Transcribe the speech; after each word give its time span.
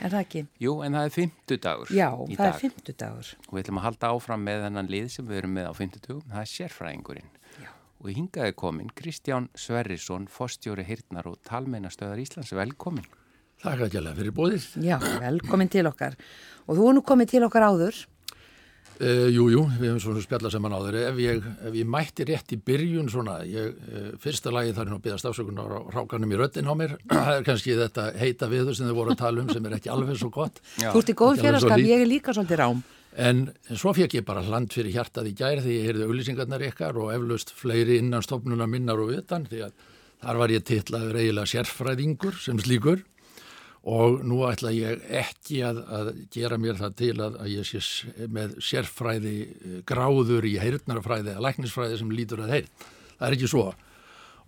er 0.00 0.14
það 0.14 0.24
ekki? 0.24 0.42
Jú, 0.64 0.72
en 0.86 0.96
það 0.96 1.06
er 1.08 1.14
fymtudagur 1.14 1.92
Já, 1.94 2.08
það 2.16 2.36
dag. 2.36 2.46
er 2.54 2.58
fymtudagur. 2.64 3.30
Og 3.48 3.54
við 3.56 3.62
ætlum 3.64 3.80
að 3.80 3.86
halda 3.88 4.10
áfram 4.16 4.44
með 4.48 4.64
þennan 4.66 4.90
lið 4.94 5.08
sem 5.14 5.28
við 5.30 5.40
erum 5.42 5.54
með 5.58 5.70
á 5.70 5.72
fymtudagum, 5.78 6.22
það 6.30 6.42
er 6.44 6.50
sérfræðingurinn. 6.54 7.30
Já. 7.60 7.70
Og 8.00 8.12
hingaði 8.16 8.56
komin 8.56 8.92
Kristján 8.96 9.48
Sverrisson, 9.54 10.28
forstjóri 10.32 10.86
Hirtnar 10.88 11.28
og 11.30 11.40
talmeinastöðar 11.48 12.22
Íslands, 12.22 12.54
velkomin. 12.56 13.04
Takk 13.60 13.82
að 13.84 13.92
gæla 13.92 14.14
fyrir 14.16 14.32
bóðið. 14.32 14.66
Já, 14.80 14.96
velkomin 15.20 15.68
til 15.68 15.84
okkar. 15.90 16.14
Og 16.64 16.78
þú 16.78 16.86
er 16.88 16.94
nú 16.96 17.02
komið 17.04 17.34
til 17.34 17.42
okkar 17.44 17.66
áður. 17.68 17.98
Uh, 19.00 19.30
jú, 19.32 19.46
jú, 19.48 19.62
við 19.80 19.86
hefum 19.88 20.00
svona 20.04 20.20
spjallað 20.20 20.52
saman 20.52 20.74
áður. 20.76 20.96
Ef 21.08 21.18
ég, 21.22 21.44
ef 21.70 21.76
ég 21.78 21.86
mætti 21.88 22.24
rétt 22.28 22.52
í 22.52 22.58
byrjun 22.60 23.06
svona, 23.08 23.38
ég, 23.48 23.78
uh, 23.88 24.10
fyrsta 24.20 24.52
lagi 24.52 24.74
þar 24.76 24.84
er 24.84 24.90
nú 24.92 24.98
að 24.98 25.06
byggja 25.06 25.20
stafsökunar 25.22 25.72
á 25.72 25.80
rákanum 25.94 26.34
í 26.34 26.36
röttin 26.36 26.68
á 26.68 26.76
mér. 26.76 26.98
Það 27.08 27.30
er 27.32 27.46
kannski 27.46 27.78
þetta 27.78 28.04
heita 28.20 28.48
viður 28.52 28.76
sem 28.76 28.90
þið 28.90 28.98
voru 28.98 29.14
að 29.14 29.22
tala 29.22 29.40
um 29.40 29.48
sem 29.48 29.68
er 29.70 29.76
ekki 29.78 29.92
alveg 29.94 30.20
svo 30.20 30.28
gott. 30.34 30.60
Já. 30.76 30.90
Þú 30.92 31.00
ert 31.00 31.12
í 31.12 31.16
góð 31.16 31.40
félagskap, 31.46 31.84
ég 31.88 32.04
er 32.04 32.10
líka 32.10 32.34
svolítið 32.36 32.60
rám. 32.60 32.82
En 33.24 33.40
svo 33.72 33.94
fekk 33.96 34.18
ég 34.20 34.26
bara 34.28 34.44
hland 34.44 34.76
fyrir 34.76 34.92
hjartað 34.94 35.30
í 35.32 35.36
gær 35.38 35.64
því 35.64 35.78
ég 35.78 35.88
heyrði 35.88 36.10
auðlýsingarnar 36.10 36.66
ykkar 36.68 37.00
og 37.00 37.08
eflaust 37.14 37.54
fleiri 37.56 37.96
innan 38.04 38.22
stofnuna 38.22 38.68
minnar 38.70 39.00
og 39.00 39.16
utan 39.16 39.48
því 39.48 39.64
að 39.66 39.88
þar 40.20 40.42
var 40.44 40.52
ég 40.52 40.66
titlaður 40.68 41.18
eiginlega 41.18 41.50
sérfræðingur 41.56 42.36
sem 42.38 42.60
slíkur 42.60 43.00
og 43.88 44.24
nú 44.28 44.42
ætla 44.44 44.72
ég 44.76 45.04
ekki 45.22 45.62
að, 45.64 45.78
að 45.88 46.08
gera 46.32 46.58
mér 46.60 46.76
það 46.76 46.96
til 46.98 47.14
að, 47.16 47.38
að 47.40 47.52
ég 47.54 47.68
sé 47.68 48.26
með 48.28 48.58
sérfræði 48.64 49.36
eh, 49.46 49.78
gráður 49.88 50.48
í 50.48 50.58
heyrnarfræði 50.60 51.32
eða 51.32 51.44
læknisfræði 51.46 52.00
sem 52.00 52.12
lítur 52.12 52.44
að 52.44 52.58
heyrn. 52.58 52.74
Það 53.14 53.26
er 53.28 53.38
ekki 53.38 53.50
svo 53.54 53.70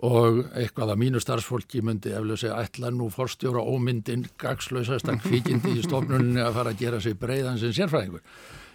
og 0.02 0.38
eitthvað 0.58 0.92
að 0.92 0.98
mínu 0.98 1.20
starfsfólki 1.22 1.82
myndi 1.84 2.12
eflaug 2.16 2.41
segja 2.41 2.58
ætla 2.64 2.91
nú 2.91 3.06
forstjóra 3.12 3.62
ómyndin 3.62 4.24
gagslausasta 4.41 5.14
kvikindi 5.24 5.77
í 5.78 5.84
stofnunni 5.86 6.42
að 6.42 6.56
fara 6.58 6.72
að 6.74 6.80
gera 6.83 7.00
sig 7.00 7.19
breiðan 7.20 7.60
sem 7.62 7.74
sérfræðingur. 7.77 8.24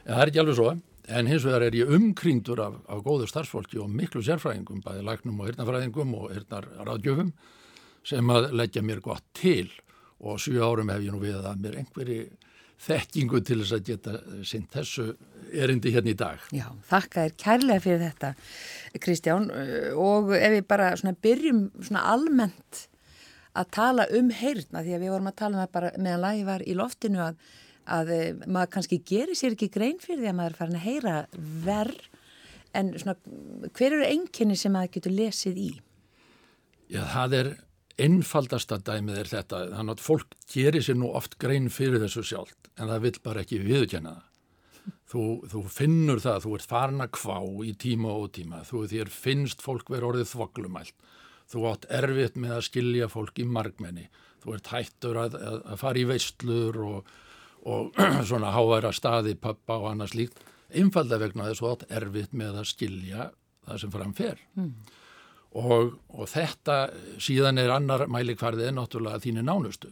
En 0.05 0.13
það 0.13 0.21
er 0.23 0.31
ekki 0.31 0.41
alveg 0.44 0.59
svo, 0.59 0.69
en 1.17 1.31
hins 1.31 1.47
vegar 1.47 1.66
er 1.67 1.75
ég 1.78 1.91
umkringdur 1.97 2.61
af, 2.63 2.78
af 2.88 3.03
góðu 3.03 3.28
starfsfólki 3.30 3.81
og 3.83 3.91
miklu 3.91 4.23
sérfræðingum, 4.23 4.80
bæði 4.85 5.03
læknum 5.05 5.41
og 5.41 5.52
hirtnafræðingum 5.52 6.16
og 6.17 6.31
hirtnarráðgjöfum 6.31 7.33
sem 8.08 8.31
að 8.31 8.50
leggja 8.55 8.85
mér 8.88 9.03
gott 9.03 9.25
til 9.35 9.67
og 10.19 10.41
sjö 10.41 10.61
árum 10.63 10.91
hef 10.93 11.03
ég 11.05 11.13
nú 11.13 11.21
við 11.21 11.39
að 11.41 11.63
mér 11.63 11.79
einhverji 11.83 12.21
þekkingu 12.87 13.41
til 13.45 13.61
þess 13.61 13.73
að 13.73 13.87
geta 13.87 14.17
sint 14.45 14.69
þessu 14.73 15.07
erindi 15.53 15.93
hérna 15.93 16.11
í 16.11 16.17
dag. 16.17 16.43
Já, 16.53 16.67
þakka 16.89 17.23
þér 17.23 17.37
kærlega 17.41 17.83
fyrir 17.83 18.03
þetta, 18.03 18.33
Kristján. 19.01 19.47
Og 19.97 20.33
ef 20.38 20.53
við 20.53 20.67
bara 20.69 20.91
svona 20.99 21.17
byrjum 21.25 21.63
svona 21.79 22.05
almennt 22.13 22.83
að 23.57 23.71
tala 23.73 24.05
um 24.13 24.29
heyrna, 24.33 24.83
því 24.83 24.93
að 24.93 25.03
við 25.03 25.13
vorum 25.15 25.31
að 25.31 25.39
tala 25.39 25.57
um 25.57 25.63
það 25.63 25.73
bara 25.77 25.93
meðan 25.97 26.23
lagi 26.25 26.45
var 26.47 26.63
í 26.63 26.75
loftinu 26.77 27.23
að, 27.25 27.39
að 27.97 28.13
eh, 28.13 28.27
maður 28.45 28.73
kannski 28.75 29.01
gerir 29.07 29.39
sér 29.39 29.55
ekki 29.55 29.71
grein 29.73 30.01
fyrir 30.03 30.21
því 30.21 30.31
að 30.31 30.38
maður 30.38 30.53
er 30.53 30.59
farin 30.61 30.77
að 30.77 30.85
heyra 30.85 31.15
verð, 31.65 32.03
en 32.77 32.91
svona 33.01 33.15
hver 33.73 33.95
eru 33.95 34.05
einkenni 34.05 34.57
sem 34.59 34.75
maður 34.75 34.93
getur 34.99 35.15
lesið 35.17 35.61
í? 35.63 35.71
Já, 36.93 37.01
það 37.09 37.39
er 37.39 37.49
einfaldasta 37.98 38.78
dæmið 38.86 39.20
er 39.22 39.30
þetta, 39.31 39.62
þannig 39.73 39.98
að 39.98 40.06
fólk 40.06 40.36
gerir 40.52 40.86
sér 40.86 40.98
nú 41.00 41.12
oft 41.17 41.38
grein 41.42 41.70
fyrir 41.73 42.02
þessu 42.03 42.23
sjálft 42.26 42.70
en 42.78 42.92
það 42.92 43.06
vill 43.08 43.20
bara 43.26 43.44
ekki 43.44 43.62
viðkjanna 43.64 44.16
það. 44.16 44.23
Þú, 45.08 45.23
þú 45.52 45.62
finnur 45.72 46.22
það, 46.23 46.42
þú 46.44 46.53
ert 46.56 46.68
farin 46.68 47.03
að 47.03 47.14
kvá 47.18 47.38
í 47.68 47.73
tíma 47.80 48.14
og 48.16 48.30
tíma, 48.36 48.62
þú 48.68 48.86
þér 48.92 49.12
finnst 49.12 49.64
fólk 49.64 49.90
verið 49.92 50.08
orðið 50.12 50.30
þvoglumælt, 50.31 51.08
þú 51.52 51.64
átt 51.72 51.88
erfitt 51.98 52.38
með 52.40 52.53
að 52.58 52.66
skilja 52.68 53.09
fólk 53.12 53.40
í 53.40 53.48
margmenni, 53.48 54.06
þú 54.44 54.56
ert 54.56 54.72
hættur 54.72 55.20
að, 55.23 55.38
að, 55.40 55.58
að 55.73 55.81
fara 55.81 56.02
í 56.02 56.06
veistlur 56.08 56.80
og, 56.86 57.12
og 57.68 58.00
svona 58.30 58.53
háværa 58.56 58.94
staði, 58.95 59.36
pappa 59.40 59.80
og 59.81 59.90
annars 59.92 60.16
líkt, 60.16 60.40
einfalda 60.72 61.20
vegna 61.23 61.50
þess 61.50 61.59
að 61.59 61.66
þú 61.66 61.73
átt 61.73 62.00
erfitt 62.00 62.38
með 62.44 62.62
að 62.62 62.72
skilja 62.72 63.30
það 63.68 63.84
sem 63.84 63.95
framfer. 63.95 64.44
Mm. 64.59 64.74
Og, 65.57 65.95
og 66.13 66.28
þetta 66.29 66.75
síðan 67.23 67.57
er 67.62 67.72
annar 67.73 68.06
mælikvarðið 68.12 68.75
náttúrulega 68.78 69.22
þínu 69.23 69.45
nánustu. 69.47 69.90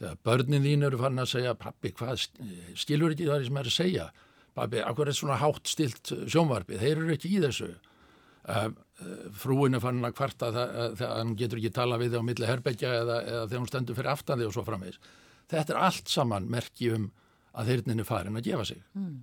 Þegar 0.00 0.20
börnin 0.24 0.64
þín 0.64 0.86
eru 0.88 1.00
farin 1.00 1.22
að 1.22 1.32
segja, 1.34 1.54
pappi, 1.58 1.92
hvað 1.98 2.22
skilur 2.80 3.12
ekki 3.12 3.28
það 3.28 3.44
sem 3.46 3.58
er 3.60 3.68
að 3.68 3.76
segja? 3.76 4.06
Pappi, 4.56 4.80
akkur 4.84 5.10
er 5.10 5.16
svona 5.16 5.40
hátt 5.40 5.68
stilt 5.68 6.12
sjónvarpið, 6.32 6.80
þeir 6.80 7.02
eru 7.02 7.12
ekki 7.14 7.32
í 7.36 7.42
þessu. 7.44 7.68
Uh, 8.42 8.70
frúin 9.38 9.76
er 9.76 9.82
farin 9.82 10.06
að 10.08 10.16
kvarta 10.18 10.48
þegar 10.50 11.12
hann 11.12 11.36
getur 11.38 11.60
ekki 11.60 11.70
tala 11.76 11.98
við 12.00 12.16
á 12.18 12.22
milli 12.26 12.48
herbyggja 12.48 12.90
eða, 13.02 13.18
eða 13.22 13.44
þegar 13.44 13.60
hún 13.60 13.70
stendur 13.70 13.98
fyrir 13.98 14.14
aftan 14.14 14.40
þig 14.40 14.48
og 14.48 14.56
svo 14.56 14.64
framvegis. 14.66 14.98
Þetta 15.52 15.74
er 15.74 15.82
allt 15.86 16.10
saman 16.10 16.48
merki 16.50 16.90
um 16.96 17.10
að 17.52 17.70
þeirnin 17.70 18.02
er 18.02 18.08
farin 18.08 18.40
að 18.40 18.48
gefa 18.48 18.66
sig. 18.72 18.82
Mm. 18.96 19.16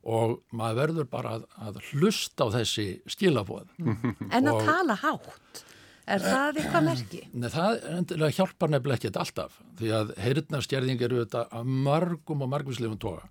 Og 0.00 0.38
maður 0.56 0.78
verður 0.80 1.08
bara 1.12 1.34
að, 1.36 1.42
að 1.60 1.80
hlusta 1.90 2.46
á 2.48 2.54
þessi 2.56 2.86
skilabóð. 3.10 3.66
En 4.36 4.48
að 4.48 4.54
Og- 4.54 4.62
tala 4.64 4.96
hátt, 5.02 5.64
er 6.08 6.24
það 6.24 6.60
eitthvað 6.62 6.86
merki? 6.86 7.20
Nei, 7.36 7.48
það 7.52 8.30
hjálpar 8.38 8.72
nefnilega 8.72 8.96
ekkert 9.00 9.18
alltaf 9.20 9.58
því 9.78 9.90
að 9.98 10.14
heyrnastjærðing 10.24 11.04
eru 11.04 11.20
þetta 11.24 11.44
að 11.60 11.74
margum 11.88 12.46
og 12.46 12.50
margvíslegum 12.54 13.02
toga 13.02 13.28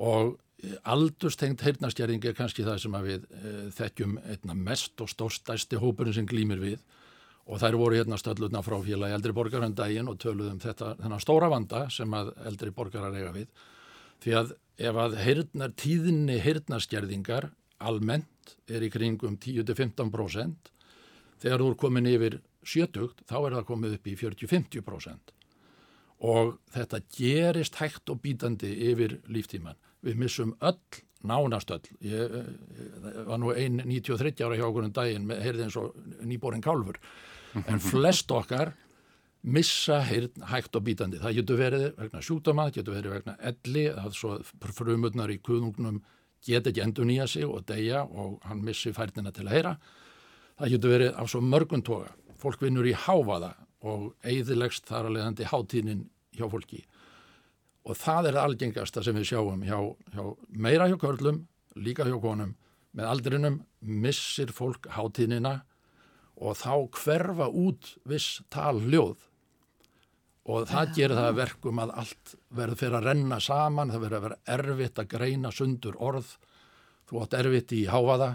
og 0.00 0.38
aldurstengt 0.88 1.62
heyrnastjærðing 1.64 2.24
er 2.28 2.36
kannski 2.36 2.64
það 2.66 2.80
sem 2.82 2.96
við 3.04 3.26
e, 3.28 3.52
þekkjum 3.76 4.16
einna 4.24 4.56
mest 4.56 5.00
og 5.00 5.08
stórstæsti 5.12 5.78
hópurinn 5.80 6.16
sem 6.16 6.28
glýmir 6.28 6.60
við 6.60 6.80
og 7.50 7.60
þær 7.62 7.78
voru 7.80 7.98
hérna 7.98 8.18
stöllutna 8.20 8.62
frá 8.64 8.76
félagi 8.84 9.16
eldri 9.16 9.34
borgar 9.36 9.64
um 9.64 9.74
og 10.12 10.18
töluðum 10.20 10.60
þetta 10.60 10.94
þennan 11.00 11.22
stóra 11.22 11.48
vanda 11.50 11.86
sem 11.90 12.10
að 12.14 12.32
eldri 12.46 12.70
borgarar 12.70 13.16
eiga 13.16 13.32
við 13.32 13.48
því 14.20 14.36
að 14.36 14.52
ef 14.80 15.00
að 15.00 15.16
heyrnar, 15.20 15.74
tíðinni 15.76 16.38
heyrnastjærðingar 16.40 17.50
almennt 17.80 18.54
er 18.70 18.84
í 18.84 18.90
kringum 18.92 19.36
10-15% 19.40 20.72
þegar 21.40 21.62
þú 21.62 21.68
er 21.72 21.78
komin 21.80 22.08
yfir 22.08 22.40
70 22.64 23.26
þá 23.28 23.36
er 23.40 23.58
það 23.58 23.68
komið 23.68 23.98
upp 23.98 24.08
í 24.08 24.16
40-50% 24.20 25.36
og 26.30 26.56
þetta 26.74 27.00
gerist 27.16 27.78
hægt 27.80 28.10
og 28.12 28.20
bítandi 28.20 28.74
yfir 28.90 29.16
líftíman. 29.32 29.78
Við 30.04 30.18
missum 30.20 30.52
öll, 30.60 30.76
nánast 31.24 31.72
öll. 31.72 31.86
Ég, 32.04 32.34
ég 32.76 33.16
var 33.28 33.40
nú 33.40 33.54
ein 33.54 33.80
93 33.86 34.44
ára 34.44 34.58
hjá 34.58 34.66
okkur 34.68 34.88
um 34.88 34.92
daginn, 34.96 35.24
með, 35.28 35.40
heyrði 35.46 35.66
eins 35.66 35.78
og 35.80 35.96
nýborinn 36.28 36.64
kálfur, 36.64 37.00
en 37.64 37.80
flest 37.90 38.32
okkar 38.36 38.74
missa 39.42 40.00
heyrn 40.04 40.44
hægt 40.50 40.76
og 40.76 40.84
bítandi. 40.84 41.20
Það 41.20 41.36
getur 41.40 41.60
verið 41.60 41.84
vegna 41.96 42.22
sjúkdóma, 42.24 42.66
það 42.68 42.78
getur 42.78 42.96
verið 42.98 43.14
vegna 43.16 43.36
elli, 43.50 43.84
að 43.88 44.16
svo 44.18 44.36
frumurnar 44.76 45.32
í 45.32 45.40
kuðungnum 45.40 46.02
get 46.46 46.68
ekki 46.68 46.84
endur 46.84 47.08
nýja 47.08 47.26
sig 47.28 47.48
og 47.48 47.64
deyja 47.68 48.04
og 48.04 48.40
hann 48.48 48.62
missi 48.64 48.92
færnina 48.96 49.32
til 49.32 49.46
að 49.48 49.56
heyra. 49.56 49.74
Það 50.60 50.74
getur 50.74 50.94
verið 50.94 51.18
af 51.20 51.30
svo 51.32 51.40
mörgum 51.44 51.84
toga. 51.84 52.12
Fólk 52.40 52.62
vinnur 52.64 52.88
í 52.88 52.96
háfaða 52.96 53.54
og 53.84 54.10
eigðilegst 54.24 54.88
þar 54.88 55.08
að 55.08 55.16
leiðandi 55.16 55.48
hátíðnin 55.48 56.06
hjá 56.36 56.46
fólki. 56.52 56.82
Og 57.88 57.96
það 57.96 58.30
er 58.30 58.40
algengasta 58.42 59.02
sem 59.04 59.16
við 59.16 59.30
sjáum 59.32 59.64
hjá, 59.64 59.78
hjá 60.12 60.24
meira 60.52 60.88
hjá 60.88 60.98
körlum, 61.00 61.46
líka 61.76 62.04
hjá 62.08 62.18
konum. 62.20 62.54
Með 62.92 63.08
aldrinum 63.08 63.60
missir 63.80 64.52
fólk 64.52 64.88
hátíðnina 64.92 65.60
og 66.40 66.56
þá 66.56 66.72
hverfa 66.96 67.48
út 67.48 67.94
viss 68.08 68.40
talhljóð. 68.52 69.29
Og 70.48 70.68
það 70.70 70.94
gerir 70.96 71.18
það 71.18 71.26
að 71.28 71.40
verkum 71.40 71.82
að 71.82 71.90
allt 72.00 72.30
verður 72.56 72.80
fyrir 72.80 72.96
að 72.96 73.08
renna 73.10 73.40
saman, 73.44 73.90
það 73.92 74.04
verður 74.06 74.18
að 74.18 74.24
vera 74.26 74.38
erfitt 74.56 75.02
að 75.02 75.10
greina 75.12 75.50
sundur 75.52 75.98
orð. 76.00 76.30
Þú 77.10 77.20
átt 77.24 77.36
erfitt 77.36 77.74
í 77.76 77.82
háfaða, 77.90 78.30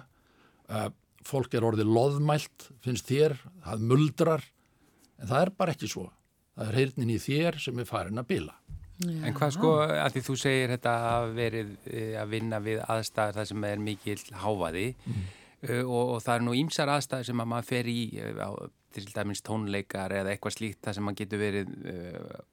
uh, 0.70 0.90
fólk 1.26 1.56
er 1.58 1.66
orðið 1.66 1.90
loðmælt, 1.96 2.70
finnst 2.86 3.10
þér, 3.10 3.38
það 3.66 3.88
muldrar, 3.90 4.46
en 5.18 5.32
það 5.32 5.42
er 5.42 5.54
bara 5.58 5.74
ekki 5.74 5.90
svo. 5.90 6.10
Það 6.56 6.70
er 6.70 6.80
heyrnin 6.80 7.16
í 7.16 7.18
þér 7.20 7.58
sem 7.64 7.82
er 7.82 7.90
farin 7.90 8.22
að 8.22 8.30
bila. 8.30 8.54
En 9.04 9.34
hvað 9.36 9.56
sko, 9.58 9.72
að 9.84 10.14
því 10.14 10.22
þú 10.24 10.36
segir 10.40 10.72
þetta 10.72 10.92
að 11.10 11.34
verið 11.36 11.72
eh, 11.90 12.14
að 12.16 12.30
vinna 12.32 12.62
við 12.64 12.78
aðstæðar 12.86 13.36
þar 13.40 13.50
sem 13.50 13.66
er 13.68 13.82
mikil 13.84 14.20
háfaði 14.40 14.86
mm. 14.94 15.26
Og, 15.84 16.16
og 16.16 16.24
það 16.24 16.36
er 16.36 16.46
nú 16.48 16.56
ímsar 16.58 16.92
aðstæðar 16.96 17.30
sem 17.30 17.44
að 17.44 17.52
maður 17.52 17.70
fer 17.70 17.90
í 17.92 18.00
eh, 18.22 18.42
á, 18.42 18.50
til 18.96 19.06
dæmis 19.12 19.44
tónleikar 19.44 20.14
eða 20.16 20.32
eitthvað 20.32 20.56
slíkt 20.56 20.82
þar 20.86 20.96
sem 20.96 21.04
maður 21.04 21.22
getur 21.22 21.42
verið 21.42 21.72
uh, 21.92 22.44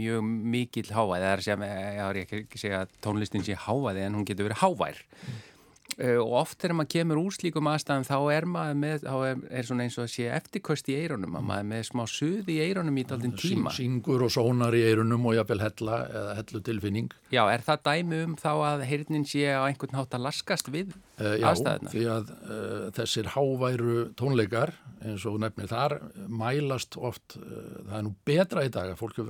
mjög 0.00 0.28
mikil 0.54 0.86
háfaði, 0.88 1.26
það 1.26 1.32
er 1.32 1.44
sem, 1.44 1.64
ég 1.68 2.00
har 2.00 2.20
ekki 2.22 2.40
að 2.42 2.62
segja 2.62 2.84
tónlistin 3.04 3.44
sé 3.44 3.58
háfaði 3.66 4.06
en 4.06 4.16
hún 4.16 4.28
getur 4.28 4.48
verið 4.48 4.62
hávær. 4.62 5.02
Mm. 5.20 5.51
Uh, 6.00 6.18
og 6.22 6.32
oft 6.40 6.58
þegar 6.62 6.76
maður 6.78 6.90
kemur 6.94 7.20
úr 7.20 7.34
slíkum 7.36 7.68
aðstæðum 7.68 8.06
þá 8.08 8.16
er 8.32 8.46
maður 8.48 8.78
með, 8.80 9.02
þá 9.04 9.16
er, 9.28 9.40
er 9.58 9.66
svona 9.68 9.86
eins 9.86 9.98
og 9.98 10.06
að 10.06 10.12
sé 10.14 10.28
eftirköst 10.32 10.88
í 10.88 10.96
eironum, 11.02 11.36
að 11.36 11.48
maður 11.50 11.64
er 11.64 11.68
með 11.72 11.82
smá 11.88 12.02
suð 12.08 12.52
í 12.52 12.58
eironum 12.64 13.00
í 13.00 13.04
daldinn 13.10 13.34
tíma. 13.36 13.74
Syngur 13.76 14.24
og 14.26 14.32
sónar 14.32 14.76
í 14.78 14.82
eirunum 14.88 15.28
og 15.28 15.36
jafnvel 15.36 15.60
hella 15.62 15.98
eða 16.08 16.36
hellu 16.38 16.62
tilfinning. 16.68 17.10
Já, 17.34 17.42
er 17.52 17.64
það 17.66 17.82
dæmi 17.88 18.20
um 18.26 18.36
þá 18.40 18.52
að 18.54 18.86
heyrnin 18.88 19.26
sé 19.28 19.44
á 19.52 19.62
einhvern 19.66 19.98
hátt 19.98 20.16
að 20.16 20.24
laskast 20.28 20.70
við 20.72 20.94
uh, 20.94 21.34
já, 21.36 21.48
aðstæðuna? 21.50 21.92
því 21.92 22.06
að 22.16 22.32
uh, 22.38 22.86
þessir 22.96 23.32
háværu 23.34 23.98
tónleikar 24.18 24.74
eins 25.02 25.26
og 25.28 25.40
nefnir 25.42 25.68
þar 25.70 25.98
mælast 26.30 26.96
oft, 26.96 27.36
uh, 27.40 27.82
það 27.88 27.98
er 27.98 28.06
nú 28.06 28.14
betra 28.28 28.64
í 28.64 28.72
dag 28.72 28.94
að 28.94 29.02
fólk, 29.02 29.20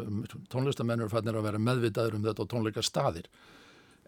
tónlistamennur 0.53 1.11
fannir 1.12 1.38
að 1.41 1.49
vera 1.49 1.62
meðvitaður 1.62 2.19
um 2.19 2.29
þetta 2.29 2.47
á 2.47 2.50
tónleika 2.53 2.87
staðir 2.87 3.31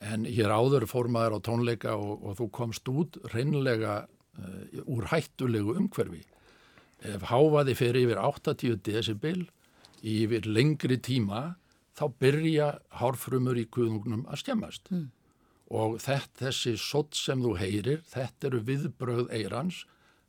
en 0.05 0.27
hér 0.29 0.53
áður 0.53 0.87
fórmaður 0.91 1.39
á 1.41 1.47
tónleika 1.47 1.97
og, 1.97 2.23
og 2.25 2.39
þú 2.41 2.49
komst 2.55 2.89
út 2.93 3.19
reynlega 3.33 4.05
uh, 4.05 4.85
úr 4.85 5.09
hættulegu 5.13 5.77
umhverfi. 5.81 6.23
Ef 7.05 7.27
háfaði 7.29 7.75
fyrir 7.77 8.07
yfir 8.07 8.21
80 8.23 8.81
decibel 8.85 9.45
yfir 10.05 10.49
lengri 10.49 10.99
tíma 11.01 11.55
þá 11.97 12.07
byrja 12.21 12.71
hárfrumur 13.01 13.59
í 13.61 13.67
kuðungnum 13.71 14.25
að 14.29 14.45
skemmast. 14.45 14.91
Mm. 14.91 15.11
og 15.75 15.97
þetta, 15.99 16.45
þessi 16.45 16.75
sott 16.79 17.17
sem 17.17 17.41
þú 17.41 17.55
heyrir, 17.57 18.03
þetta 18.07 18.51
eru 18.51 18.59
viðbröð 18.69 19.31
eirans 19.33 19.87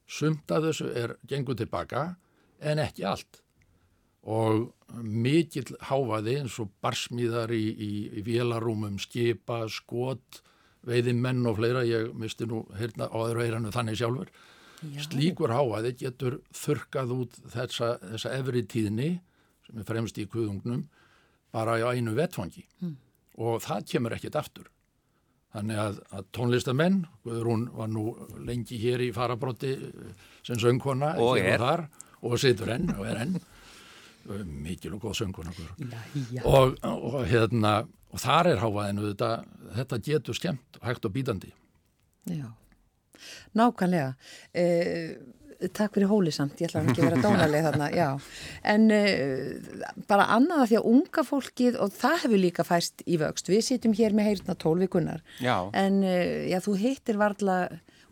sumt 0.07 0.51
af 0.51 0.63
þessu 0.63 0.87
er 0.95 1.15
gengur 1.27 1.57
tilbaka 1.59 2.15
en 2.63 2.79
ekki 2.79 3.03
allt 3.05 3.41
og 4.25 4.71
mikill 5.05 5.75
háfaði 5.85 6.39
eins 6.41 6.57
og 6.61 6.71
barsmíðar 6.83 7.53
í, 7.53 7.61
í, 7.69 7.91
í 8.17 8.25
vélarúmum, 8.25 8.97
skipa, 9.01 9.65
skot, 9.71 10.41
veiði 10.85 11.13
menn 11.17 11.45
og 11.49 11.59
fleira, 11.59 11.85
ég 11.85 12.11
misti 12.17 12.47
nú 12.49 12.63
hérna 12.77 13.09
á 13.09 13.17
öðru 13.21 13.45
eiranu 13.45 13.73
þannig 13.73 13.99
sjálfur. 14.01 14.29
Já. 14.85 15.01
Slíkur 15.07 15.53
háfaði 15.53 15.95
getur 16.01 16.39
þurkað 16.53 17.15
út 17.15 17.39
þessa, 17.53 17.95
þessa 18.01 18.35
efri 18.37 18.65
tíðni 18.69 19.09
sem 19.65 19.81
er 19.81 19.87
fremst 19.87 20.17
í 20.21 20.27
kuðungnum 20.29 20.85
bara 21.55 21.79
á 21.81 21.89
einu 21.95 22.13
vettfangi 22.17 22.65
mm. 22.83 22.95
og 23.41 23.61
það 23.65 23.85
kemur 23.93 24.17
ekkit 24.17 24.37
aftur. 24.37 24.69
Þannig 25.55 25.79
að, 25.79 25.99
að 26.11 26.25
tónlistamenn, 26.35 26.97
Guðrún 27.23 27.69
var 27.77 27.87
nú 27.87 28.09
lengi 28.43 28.75
hér 28.81 29.05
í 29.05 29.13
farabrotti 29.15 29.71
eh, 29.77 30.25
sem 30.43 30.59
söngkona 30.59 31.13
og 31.23 31.39
er 31.39 31.61
þar, 31.63 31.85
og 32.27 32.35
situr 32.41 32.73
enn 32.75 32.91
og 32.97 33.05
er 33.07 33.21
enn 33.23 33.37
mikil 34.45 34.95
og 34.97 35.05
góð 35.05 35.19
söngkona 35.21 35.53
og, 36.43 36.75
og 36.83 37.21
hérna 37.29 37.77
og 38.15 38.21
þar 38.23 38.51
er 38.53 38.61
háaðinu 38.63 39.09
þetta 39.11 39.31
þetta 39.75 40.01
getur 40.09 40.37
skemmt 40.37 40.79
og 40.79 40.87
hægt 40.87 41.07
og 41.07 41.15
bítandi. 41.15 41.51
Já, 42.31 42.47
nákvæmlega. 43.53 44.13
Eh, 44.53 45.15
Takk 45.55 45.95
fyrir 45.95 46.09
hóli 46.11 46.33
samt, 46.35 46.59
ég 46.59 46.67
ætla 46.67 46.81
ekki 46.83 46.99
að 46.99 47.05
vera 47.07 47.21
dónaleg 47.23 47.63
þarna, 47.63 47.85
já. 47.95 48.07
En 48.67 48.89
uh, 48.91 49.85
bara 50.09 50.27
annaða 50.35 50.65
því 50.67 50.77
að 50.81 50.89
unga 50.91 51.23
fólkið, 51.25 51.77
og 51.81 51.93
það 51.95 52.17
hefur 52.25 52.41
líka 52.43 52.65
fæst 52.67 53.05
í 53.07 53.19
vöxt, 53.21 53.49
við 53.49 53.63
sitjum 53.69 53.95
hér 53.95 54.15
með 54.17 54.29
heyrna 54.29 54.57
tólvikunar, 54.59 55.23
en 55.39 56.01
uh, 56.03 56.43
já, 56.51 56.59
þú 56.65 56.75
hittir 56.81 57.19
varðla 57.21 57.57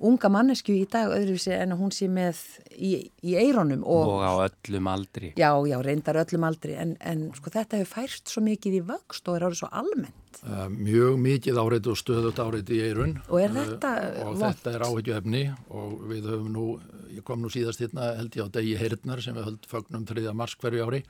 unga 0.03 0.29
mannesku 0.31 0.73
í 0.75 0.83
dag 0.91 1.11
öðruvísi 1.15 1.53
en 1.55 1.75
hún 1.79 1.94
sé 1.95 2.09
með 2.11 2.39
í, 2.75 2.95
í 3.23 3.35
eironum. 3.39 3.85
Og, 3.88 4.15
og 4.17 4.23
á 4.25 4.33
öllum 4.47 4.89
aldri. 4.91 5.33
Já, 5.39 5.51
já, 5.69 5.77
reyndar 5.85 6.19
öllum 6.23 6.47
aldri, 6.47 6.75
en, 6.79 6.95
en 7.00 7.29
sko 7.38 7.53
þetta 7.53 7.79
hefur 7.81 8.01
fæst 8.01 8.33
svo 8.33 8.44
mikið 8.45 8.79
í 8.79 8.83
vöxt 8.89 9.29
og 9.31 9.39
er 9.39 9.47
árið 9.47 9.61
svo 9.63 9.71
almennt. 9.71 10.41
Uh, 10.44 10.65
mjög 10.71 11.19
mikið 11.23 11.59
áreitt 11.61 11.88
og 11.91 12.00
stöðut 12.00 12.41
áreitt 12.44 12.71
í 12.73 12.81
eirun. 12.83 13.17
Og 13.29 13.44
er 13.44 13.53
þetta 13.55 13.94
uh, 14.09 14.31
Og 14.31 14.41
þetta 14.41 14.73
er 14.73 14.88
áhyggjuefni 14.89 15.44
og 15.71 15.94
við 16.09 16.31
höfum 16.33 16.51
nú 16.51 16.67
ég 17.13 17.23
kom 17.27 17.44
nú 17.44 17.51
síðast 17.53 17.83
hérna 17.83 18.13
held 18.17 18.35
ég 18.35 18.49
á 18.49 18.56
degi 18.57 18.73
heyrðnar 18.79 19.21
sem 19.23 19.38
við 19.38 19.47
höldum 19.47 19.71
fögnum 19.71 20.06
3. 20.09 20.25
mars 20.35 20.57
hverju 20.59 20.88
ári 20.88 21.03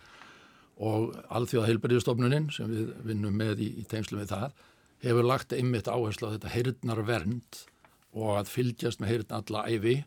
og 0.83 1.13
alþjóða 1.33 1.69
heilbæriðstofnunin 1.69 2.49
sem 2.53 2.69
við 2.71 2.93
vinnum 3.07 3.35
með 3.37 3.61
í, 3.63 3.69
í 3.81 3.83
tengslu 3.89 4.19
með 4.19 4.33
það 4.33 4.63
hefur 5.03 5.27
lagt 5.27 5.53
einmitt 5.55 5.89
áherslu 5.91 6.31
á 6.31 6.33
þetta 6.35 6.53
heyrðnar 6.53 7.03
vernd 7.07 7.63
og 8.13 8.37
að 8.39 8.53
fylgjast 8.53 9.01
með 9.01 9.13
heyrðn 9.13 9.35
alla 9.39 9.65
æfi 9.69 9.97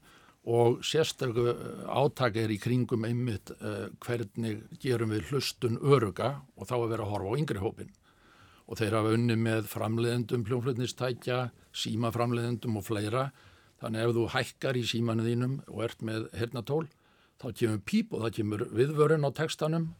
og 0.47 0.81
sérstaklega 0.87 1.55
uh, 1.55 1.85
átak 2.03 2.39
er 2.39 2.55
í 2.55 2.61
kringum 2.63 3.07
einmitt 3.09 3.51
uh, 3.59 3.89
hvernig 4.05 4.63
gerum 4.83 5.15
við 5.15 5.33
hlustun 5.33 5.81
öruga 5.83 6.37
og 6.57 6.71
þá 6.71 6.77
að 6.79 6.91
vera 6.95 7.07
að 7.07 7.13
horfa 7.15 7.35
á 7.35 7.39
yngri 7.43 7.63
hópin 7.63 7.93
og 8.67 8.79
þeir 8.81 8.97
hafa 8.99 9.13
unni 9.15 9.37
með 9.39 9.69
framleiðendum 9.71 10.43
pljónflutnistækja, 10.47 11.51
símaframleiðendum 11.71 12.81
og 12.81 12.87
fleira 12.87 13.29
Þannig 13.83 14.03
ef 14.03 14.15
þú 14.17 14.25
hækkar 14.33 14.79
í 14.79 14.83
símanu 14.89 15.25
þínum 15.27 15.57
og 15.69 15.85
ert 15.85 16.03
með 16.07 16.27
hernatól, 16.37 16.85
þá 17.43 17.47
kemur 17.61 17.81
píp 17.85 18.15
og 18.17 18.25
það 18.25 18.37
kemur 18.39 18.67
viðvörun 18.73 19.29
á 19.29 19.31
tekstanum 19.37 19.91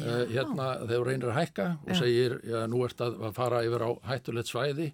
uh, 0.00 0.22
hérna 0.30 0.68
þegar 0.86 0.94
þú 0.94 1.02
reynir 1.10 1.32
að 1.32 1.38
hækka 1.40 1.66
og 1.82 1.92
já. 1.92 1.98
segir, 2.00 2.36
já, 2.48 2.58
nú 2.70 2.80
ert 2.86 3.04
að 3.04 3.26
fara 3.36 3.60
yfir 3.66 3.84
á 3.84 3.90
hættulegt 4.08 4.52
svæði. 4.52 4.88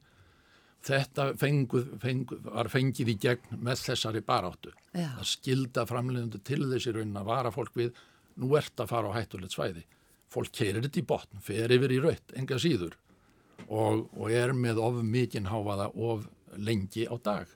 Þetta 0.81 1.27
fenguð, 1.37 1.91
fenguð, 2.01 2.45
var 2.47 2.71
fengið 2.73 3.13
í 3.13 3.17
gegn 3.21 3.59
með 3.61 3.83
þessari 3.85 4.23
baráttu. 4.25 4.73
Já. 4.95 5.11
Það 5.19 5.27
skilda 5.29 5.85
framleiðundu 5.89 6.41
til 6.49 6.63
þessi 6.71 6.95
raunin 6.97 7.21
að 7.21 7.29
vara 7.29 7.53
fólk 7.53 7.77
við, 7.77 7.93
nú 8.41 8.55
ert 8.57 8.81
að 8.81 8.93
fara 8.95 9.13
á 9.13 9.17
hættulegt 9.19 9.57
svæði. 9.57 9.85
Fólk 10.31 10.53
keirir 10.57 10.87
þetta 10.87 11.03
í 11.03 11.07
botn, 11.11 11.43
fer 11.45 11.75
yfir 11.75 11.93
í 11.93 12.01
raut, 12.01 12.37
enga 12.39 12.59
síður 12.63 12.97
og, 13.69 14.07
og 14.17 14.31
er 14.33 14.53
með 14.57 14.81
of 14.83 15.01
mikinn 15.07 15.49
háfaða 15.51 15.91
of 15.95 16.29
lengi 16.57 17.07
á 17.07 17.15
dag. 17.23 17.51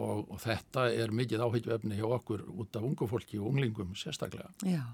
Og, 0.00 0.26
og 0.30 0.40
þetta 0.40 0.88
er 0.94 1.12
mikið 1.14 1.44
áhyggjuefni 1.44 1.98
hjá 1.98 2.08
okkur 2.16 2.44
út 2.50 2.76
af 2.78 2.84
ungu 2.86 3.08
fólki 3.10 3.40
og 3.40 3.50
unglingum 3.50 3.94
sérstaklega. 3.98 4.50
Já, 4.64 4.84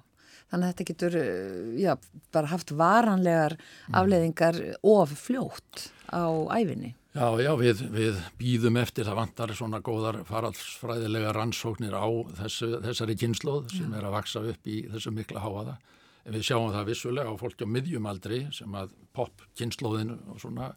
þannig 0.51 0.67
að 0.67 0.71
þetta 0.73 0.87
getur 0.91 1.19
eh, 1.21 1.73
já, 1.83 1.93
bara 2.35 2.53
haft 2.53 2.73
varanlegar 2.77 3.59
mm. 3.59 3.99
afleðingar 4.01 4.61
of 4.83 5.13
fljótt 5.21 5.89
á 6.11 6.25
æfinni. 6.57 6.95
Já, 7.17 7.31
já, 7.41 7.49
við, 7.57 7.79
við 7.95 8.17
býðum 8.37 8.77
eftir 8.77 9.07
það 9.09 9.17
vantar 9.17 9.53
svona 9.57 9.79
góðar 9.81 10.19
faraldsfræðilega 10.29 11.31
rannsóknir 11.33 11.95
á 11.97 12.05
þessu, 12.43 12.69
þessari 12.85 13.15
kynnslóð 13.17 13.71
sem 13.73 13.95
er 13.97 14.05
að 14.05 14.17
vaksa 14.19 14.43
upp 14.51 14.69
í 14.69 14.83
þessu 14.93 15.15
mikla 15.17 15.41
háaða. 15.41 15.79
En 16.27 16.37
við 16.37 16.45
sjáum 16.51 16.75
það 16.75 16.91
vissulega 16.91 17.33
á 17.33 17.41
fólki 17.41 17.65
á 17.65 17.73
miðjumaldri 17.73 18.43
sem 18.53 18.77
að 18.77 18.93
pop 19.17 19.47
kynnslóðin 19.57 20.13
og 20.13 20.43
svona 20.43 20.69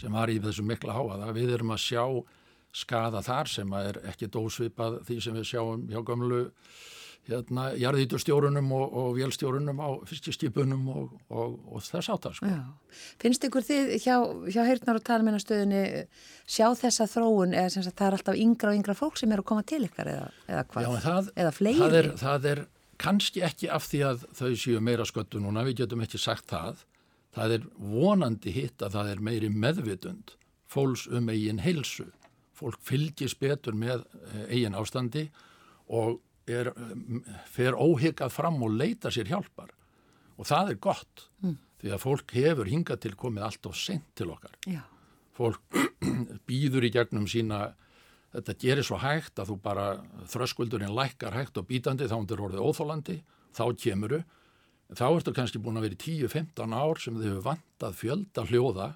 sem 0.00 0.16
var 0.16 0.32
í 0.32 0.38
þessu 0.40 0.64
mikla 0.64 0.96
háaða. 0.96 1.28
Við 1.36 1.52
erum 1.58 1.74
að 1.76 1.84
sjá 1.84 2.04
skada 2.72 3.20
þar 3.28 3.52
sem 3.52 3.76
er 3.82 4.00
ekki 4.08 4.32
dósvipað 4.32 5.02
því 5.04 5.18
sem 5.20 5.36
við 5.36 5.50
sjáum 5.50 5.84
hjá 5.92 6.00
gamlu 6.00 6.46
hérna, 7.28 7.70
jarðítustjórunum 7.80 8.70
og, 8.76 8.84
og 9.00 9.08
vélstjórunum 9.16 9.80
á 9.80 9.88
fyrstiskipunum 10.08 10.84
og, 10.92 11.14
og, 11.32 11.56
og 11.72 11.84
þess 11.86 12.12
áttar 12.12 12.36
sko. 12.36 12.50
Finnst 13.22 13.46
ykkur 13.48 13.64
þið 13.64 13.92
hjá, 14.04 14.16
hjá 14.52 14.60
heyrnar 14.68 15.00
og 15.00 15.06
talmennastöðinni 15.08 15.82
sjá 16.44 16.66
þessa 16.78 17.08
þróun 17.10 17.56
eða 17.56 17.72
sem 17.74 17.86
sagt 17.86 17.98
það 18.00 18.10
er 18.10 18.18
alltaf 18.18 18.40
yngra 18.44 18.72
og 18.72 18.80
yngra 18.80 18.96
fólk 18.98 19.20
sem 19.20 19.32
er 19.32 19.42
að 19.42 19.48
koma 19.52 19.66
til 19.68 19.82
ykkar 19.88 20.10
eða, 20.14 20.30
eða 20.50 20.64
hvað? 20.72 20.88
Já, 20.88 21.04
það, 21.06 21.30
eða 21.44 21.54
fleiri? 21.58 21.80
Það 21.82 22.00
er, 22.00 22.10
það 22.24 22.50
er 22.52 22.64
kannski 23.04 23.44
ekki 23.44 23.70
af 23.74 23.86
því 23.90 24.02
að 24.10 24.26
þau 24.40 24.50
séu 24.64 24.82
meira 24.84 25.08
sköttu 25.08 25.40
núna, 25.42 25.64
við 25.66 25.84
getum 25.84 26.04
ekki 26.04 26.20
sagt 26.20 26.50
það. 26.52 26.84
Það 27.34 27.56
er 27.56 27.64
vonandi 27.80 28.52
hitt 28.54 28.84
að 28.84 28.98
það 28.98 29.14
er 29.14 29.24
meiri 29.26 29.48
meðvitund 29.50 30.36
fólks 30.70 31.08
um 31.10 31.32
eigin 31.32 31.62
heilsu 31.62 32.06
fólk 32.58 32.78
fylgis 32.84 33.34
betur 33.38 33.76
með 33.76 34.04
eh, 34.30 34.46
eigin 34.54 34.78
ástandi 34.78 35.26
og 35.90 36.20
er, 36.50 36.70
fer 37.50 37.76
óhyggað 37.76 38.32
fram 38.32 38.60
og 38.64 38.74
leita 38.74 39.12
sér 39.14 39.30
hjálpar 39.32 39.72
og 40.36 40.48
það 40.48 40.74
er 40.74 40.80
gott 40.82 41.28
mm. 41.44 41.56
því 41.82 41.94
að 41.94 42.02
fólk 42.02 42.34
hefur 42.36 42.70
hingað 42.70 43.04
til 43.04 43.14
komið 43.18 43.46
allt 43.48 43.70
of 43.70 43.78
sent 43.78 44.06
til 44.18 44.30
okkar 44.34 44.56
Já. 44.68 44.82
fólk 45.36 45.62
býður 46.48 46.88
í 46.88 46.92
gegnum 46.94 47.28
sína 47.30 47.74
þetta 48.34 48.56
gerir 48.60 48.86
svo 48.86 48.98
hægt 49.02 49.38
að 49.38 49.52
þú 49.52 49.58
bara 49.62 49.86
þröskuldurinn 50.30 50.94
lækkar 50.94 51.36
hægt 51.38 51.60
og 51.60 51.68
bítandi 51.68 52.08
þá 52.10 52.18
undir 52.18 52.42
orðið 52.42 52.66
óþólandi 52.66 53.20
þá 53.54 53.64
kemuru 53.78 54.24
þá 54.94 55.06
ertu 55.08 55.32
kannski 55.34 55.62
búin 55.62 55.78
að 55.78 55.88
vera 55.88 55.96
í 55.96 56.02
10-15 56.26 56.76
ár 56.76 57.00
sem 57.00 57.16
þau 57.16 57.24
hefur 57.28 57.46
vantað 57.46 57.98
fjölda 58.00 58.46
hljóða 58.50 58.88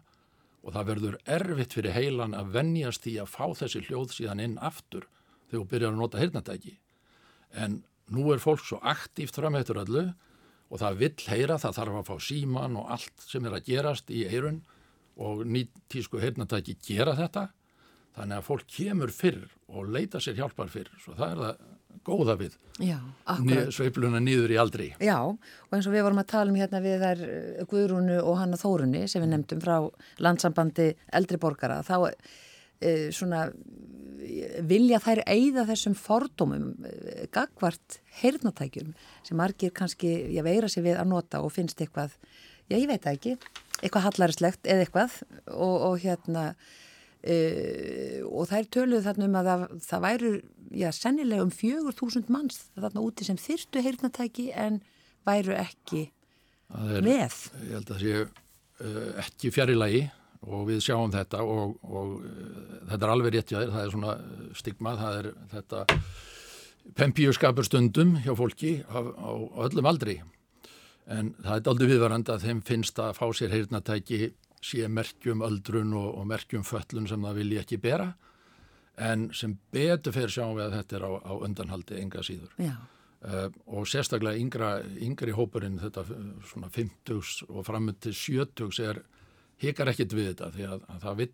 og 0.63 0.75
það 0.75 0.89
verður 0.91 1.17
erfitt 1.39 1.77
fyrir 1.79 1.95
heilan 1.95 2.35
að 2.37 2.53
vennjast 2.59 3.05
því 3.07 3.15
að 3.23 3.33
fá 3.33 3.45
þessi 3.57 3.85
hljóð 3.87 4.13
síðan 4.17 4.43
inn 4.45 4.59
aftur 4.59 5.07
þegar 5.49 5.63
þú 5.63 5.69
byrjar 5.71 5.95
að 5.95 6.01
nota 6.03 6.21
heyrnatæki. 6.21 6.75
En 7.57 7.83
nú 8.13 8.33
er 8.33 8.43
fólk 8.43 8.65
svo 8.65 8.81
aktíft 8.83 9.39
framhættur 9.39 9.83
öllu 9.85 10.09
og 10.69 10.83
það 10.83 10.99
vill 11.03 11.29
heyra, 11.29 11.61
það 11.61 11.79
þarf 11.79 12.01
að 12.01 12.11
fá 12.11 12.27
síman 12.29 12.77
og 12.81 12.91
allt 12.97 13.25
sem 13.25 13.47
er 13.49 13.57
að 13.57 13.71
gerast 13.71 14.11
í 14.13 14.25
eirun 14.29 14.61
og 15.19 15.45
nýttísku 15.49 16.21
heyrnatæki 16.23 16.77
gera 16.85 17.17
þetta. 17.19 17.49
Þannig 18.19 18.41
að 18.41 18.47
fólk 18.49 18.71
kemur 18.75 19.13
fyrr 19.15 19.45
og 19.71 19.91
leita 19.95 20.21
sér 20.23 20.39
hjálpar 20.41 20.71
fyrr, 20.73 20.91
svo 21.03 21.15
það 21.19 21.33
er 21.33 21.43
það 21.45 21.67
góða 22.09 22.35
við 22.39 22.57
sveifluna 23.75 24.21
nýður 24.23 24.55
í 24.55 24.59
aldri. 24.61 24.89
Já, 25.03 25.19
og 25.29 25.75
eins 25.75 25.89
og 25.89 25.95
við 25.95 26.05
vorum 26.07 26.21
að 26.23 26.31
tala 26.33 26.53
um 26.53 26.59
hérna 26.59 26.83
við 26.85 27.05
þær 27.05 27.23
eh, 27.27 27.63
Guðrúnu 27.71 28.19
og 28.23 28.37
Hanna 28.41 28.59
Þórunni 28.61 29.05
sem 29.11 29.25
við 29.25 29.33
nefndum 29.35 29.63
frá 29.65 29.77
landsambandi 30.25 30.93
eldri 31.19 31.41
borgara, 31.43 31.81
þá 31.87 32.15
svona 33.15 33.49
vilja 34.69 35.01
þær 35.03 35.23
eigða 35.27 35.65
þessum 35.71 35.95
fordómum 35.99 36.73
e, 36.85 37.27
gagvart 37.33 37.99
heyrnatækjum 38.21 38.93
sem 39.27 39.39
margir 39.39 39.73
kannski, 39.75 40.11
já, 40.35 40.43
veira 40.47 40.69
sér 40.71 40.85
við 40.85 40.99
að 41.01 41.11
nota 41.13 41.41
og 41.45 41.55
finnst 41.55 41.81
eitthvað, 41.81 42.15
já, 42.69 42.77
ég 42.77 42.89
veit 42.91 43.09
ekki 43.09 43.37
eitthvað 43.79 44.09
hallarislegt 44.09 44.69
eða 44.69 44.85
eitthvað 44.85 45.17
og, 45.55 45.75
og 45.93 45.99
hérna 46.05 46.53
Uh, 47.19 48.23
og 48.31 48.47
þær 48.47 48.67
töluðu 48.71 49.03
þarna 49.03 49.27
um 49.27 49.37
að 49.41 49.49
það, 49.49 49.63
það 49.83 50.03
væru 50.05 50.29
já, 50.79 50.87
sennilega 50.95 51.43
um 51.43 51.49
fjögur 51.51 51.97
þúsund 51.99 52.29
manns 52.31 52.61
þarna 52.79 53.03
úti 53.03 53.27
sem 53.27 53.41
þyrstu 53.43 53.83
heyrnatæki 53.83 54.45
en 54.55 54.77
væru 55.27 55.57
ekki 55.59 56.05
er, 56.07 57.01
með. 57.03 57.41
Ég 57.59 57.75
held 57.75 57.83
að 57.83 57.91
það 57.91 58.05
séu 58.05 58.23
uh, 58.23 59.11
ekki 59.25 59.51
fjarilagi 59.51 60.05
og 60.47 60.65
við 60.69 60.83
sjáum 60.85 61.13
þetta 61.15 61.43
og, 61.43 61.77
og 61.83 62.17
uh, 62.23 62.81
þetta 62.91 63.05
er 63.05 63.13
alveg 63.15 63.35
rétt 63.35 63.53
hjá 63.53 63.61
þér, 63.61 63.73
það 63.75 63.85
er 63.85 63.95
svona 63.95 64.17
stigma, 64.59 64.97
það 64.99 65.21
er 65.21 65.31
þetta 65.53 65.85
pempíuskapur 66.99 67.67
stundum 67.67 68.17
hjá 68.25 68.35
fólki 68.39 68.75
á, 68.89 68.99
á, 68.99 69.31
á 69.35 69.59
öllum 69.67 69.89
aldri. 69.91 70.21
En 71.09 71.33
það 71.41 71.55
er 71.57 71.73
aldrei 71.73 71.91
viðvarand 71.91 72.31
að 72.33 72.45
þeim 72.47 72.63
finnst 72.65 73.01
að 73.01 73.17
fá 73.17 73.27
sér 73.37 73.55
heyrnatæki 73.55 74.31
sé 74.65 74.89
merkjum 74.91 75.45
öldrun 75.47 75.95
og, 75.97 76.09
og 76.21 76.27
merkjum 76.29 76.65
föllun 76.67 77.09
sem 77.09 77.25
það 77.25 77.43
vilji 77.43 77.61
ekki 77.63 77.81
bera. 77.83 78.13
En 78.99 79.29
sem 79.37 79.55
betur 79.73 80.15
fyrir 80.15 80.33
sjáum 80.35 80.57
við 80.59 80.67
að 80.67 80.79
þetta 80.81 80.97
er 80.99 81.07
á, 81.07 81.13
á 81.23 81.33
undanhaldi 81.47 82.01
enga 82.03 82.25
síður. 82.27 82.55
Uh, 83.19 83.49
og 83.75 83.87
sérstaklega 83.91 84.39
yngra, 84.39 84.73
yngri 85.03 85.33
hópurinn 85.35 85.81
þetta 85.83 86.05
svona 86.47 86.69
50 86.71 87.49
og 87.49 87.65
framönd 87.67 87.99
til 88.05 88.15
70 88.15 88.83
er 88.87 89.01
hikar 89.63 89.91
ekkit 89.93 90.15
við 90.15 90.29
þetta 90.33 90.51
því 90.55 90.67
að, 90.69 90.85
að 90.87 91.01
það 91.05 91.19
vill 91.23 91.33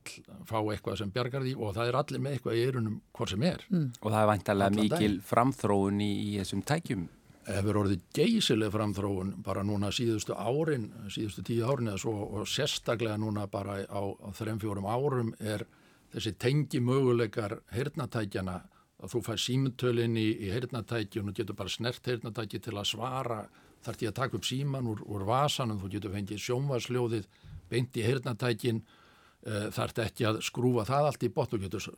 fá 0.48 0.56
eitthvað 0.60 0.96
sem 1.00 1.12
bjargar 1.12 1.44
því 1.44 1.52
og 1.58 1.74
það 1.76 1.90
er 1.90 1.98
allir 2.00 2.24
með 2.24 2.36
eitthvað 2.36 2.56
í 2.56 2.64
eirunum 2.64 2.96
hvort 3.16 3.34
sem 3.34 3.44
er. 3.44 3.66
Mm. 3.70 3.86
Og 4.00 4.08
það 4.08 4.20
er 4.20 4.30
vantarlega 4.30 4.78
mikil 4.78 5.12
framþróun 5.28 6.00
í, 6.04 6.10
í 6.24 6.30
þessum 6.40 6.64
tækjum. 6.70 7.06
Hefur 7.44 7.78
orðið 7.82 8.04
geysileg 8.16 8.72
framþróun 8.72 9.34
bara 9.44 9.64
núna 9.68 9.90
síðustu 9.92 10.32
árin, 10.32 10.88
síðustu 11.12 11.44
tíu 11.44 11.66
árin 11.68 11.92
eða 11.92 12.00
svo 12.00 12.14
og 12.24 12.48
sérstaklega 12.48 13.18
núna 13.20 13.44
bara 13.52 13.82
á, 13.84 14.00
á 14.00 14.28
þrem 14.32 14.62
fjórum 14.62 14.88
árum 14.88 15.34
er 15.44 15.66
þessi 16.14 16.32
tengi 16.40 16.80
möguleikar 16.80 17.58
heyrnatækjana 17.74 18.62
að 19.04 19.12
þú 19.12 19.20
fær 19.26 19.42
símtölinn 19.42 20.16
í, 20.16 20.28
í 20.46 20.48
heyrnatækjun 20.54 21.28
og 21.28 21.36
getur 21.36 21.58
bara 21.58 21.72
snert 21.72 22.08
heyrnatæki 22.08 22.62
til 22.64 22.78
að 22.78 22.88
svara. 22.94 23.42
Þarf 23.84 24.00
því 24.00 24.08
að 24.08 24.16
taka 24.16 24.38
upp 24.38 24.46
síman 24.48 24.86
úr, 24.88 25.02
úr 25.04 25.26
vasanum, 25.28 25.82
þú 25.82 25.90
getur 25.92 26.14
fengið 26.14 26.40
sjónvarsljóðið 26.40 27.26
beint 27.74 27.98
í 27.98 28.06
heyrnatækin 28.06 28.82
uh, 28.86 29.68
þarf 29.74 30.00
ekki 30.06 30.28
að 30.30 30.40
skrúfa 30.46 30.86
það 30.88 31.10
allt 31.10 31.26
í 31.26 31.32
botn 31.34 31.58
og 31.58 31.66
getur 31.66 31.88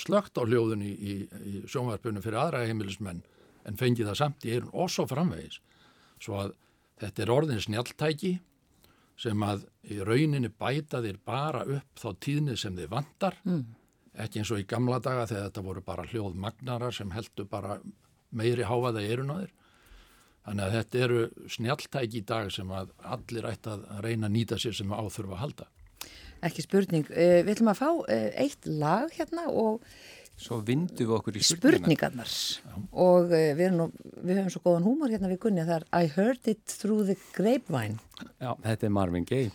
slögt 0.00 0.40
á 0.40 0.42
hljóðun 0.42 0.86
í, 0.88 0.92
í, 0.92 1.14
í 1.24 1.62
sjónvarpunum 1.68 2.24
fyrir 2.24 2.40
aðra 2.42 2.64
heimilismenn 2.66 3.22
en 3.68 3.78
fengið 3.78 4.10
það 4.10 4.20
samt 4.22 4.48
í 4.48 4.54
eirun 4.56 4.72
og 4.72 4.92
svo 4.92 5.06
framvegis. 5.08 5.60
Svo 6.22 6.38
að 6.40 6.54
þetta 7.02 7.24
er 7.24 7.32
orðin 7.34 7.62
snjáltæki 7.62 8.38
sem 9.18 9.42
að 9.42 9.66
í 9.90 9.98
rauninni 10.06 10.50
bæta 10.50 11.02
þér 11.02 11.20
bara 11.26 11.64
upp 11.66 12.00
þá 12.00 12.08
tíðni 12.22 12.56
sem 12.58 12.76
þið 12.78 12.90
vantar, 12.92 13.38
mm. 13.44 13.64
ekki 14.24 14.42
eins 14.42 14.52
og 14.54 14.62
í 14.62 14.66
gamla 14.70 15.00
daga 15.02 15.26
þegar 15.30 15.48
þetta 15.48 15.64
voru 15.66 15.84
bara 15.86 16.06
hljóðmagnarar 16.10 16.94
sem 16.94 17.10
heldur 17.14 17.48
bara 17.50 17.80
meiri 18.30 18.66
háfaða 18.68 19.02
eirun 19.02 19.34
á 19.34 19.36
þér. 19.42 19.54
Þannig 20.48 20.64
að 20.64 20.76
þetta 20.78 21.00
eru 21.04 21.24
snjáltæki 21.52 22.20
í 22.22 22.26
dag 22.28 22.52
sem 22.52 22.70
að 22.72 22.92
allir 23.14 23.48
ætti 23.50 23.74
að 23.74 23.82
reyna 24.04 24.30
að 24.30 24.36
nýta 24.36 24.60
sér 24.60 24.76
sem 24.78 24.94
áþurfa 24.94 25.36
að 25.36 25.42
halda. 25.42 25.66
Ekki 26.48 26.64
spurning. 26.64 27.08
Eh, 27.12 27.40
við 27.42 27.56
ætlum 27.56 27.72
að 27.74 27.82
fá 27.82 27.90
eh, 28.14 28.30
eitt 28.46 28.70
lag 28.70 29.12
hérna 29.16 29.48
og 29.52 29.84
Svo 30.38 30.60
vindum 30.62 30.94
við 30.94 31.12
okkur 31.16 31.34
í 31.34 31.40
spurningarnar. 31.42 32.32
Og 32.94 33.32
uh, 33.32 33.40
við, 33.58 33.72
nú, 33.74 33.88
við 34.22 34.38
höfum 34.38 34.52
svo 34.54 34.60
góðan 34.68 34.84
húmor 34.86 35.10
hérna 35.10 35.32
við 35.32 35.40
Gunni 35.42 35.64
það 35.66 35.80
er 35.80 35.86
I 35.98 36.12
heard 36.14 36.50
it 36.52 36.62
through 36.70 37.08
the 37.08 37.16
grapevine. 37.34 37.98
Já, 38.38 38.52
þetta 38.62 38.86
er 38.86 38.92
Marvin 38.94 39.26
Gaye 39.26 39.50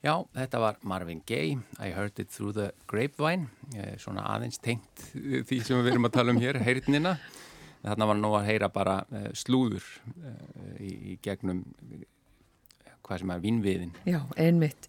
Já, 0.00 0.14
þetta 0.32 0.60
var 0.62 0.78
Marvin 0.88 1.20
Gaye, 1.28 1.58
I 1.76 1.90
heard 1.92 2.16
it 2.22 2.30
through 2.32 2.54
the 2.56 2.70
grapevine, 2.88 3.50
svona 4.00 4.22
aðeins 4.32 4.56
tengt 4.64 5.10
því 5.12 5.58
sem 5.60 5.82
við 5.82 5.92
erum 5.92 6.08
að 6.08 6.14
tala 6.14 6.32
um 6.32 6.40
hér, 6.40 6.56
heyrnina. 6.64 7.18
Þarna 7.80 8.08
var 8.10 8.18
nú 8.20 8.30
að 8.36 8.48
heyra 8.50 8.68
bara 8.72 8.96
uh, 9.08 9.28
slúður 9.36 9.84
uh, 10.20 10.80
í, 10.80 11.16
gegnum 11.24 11.62
uh, 11.64 12.02
hvað 13.06 13.22
sem 13.22 13.32
er 13.32 13.44
vinnviðin. 13.44 13.94
Já, 14.08 14.18
einmitt. 14.40 14.88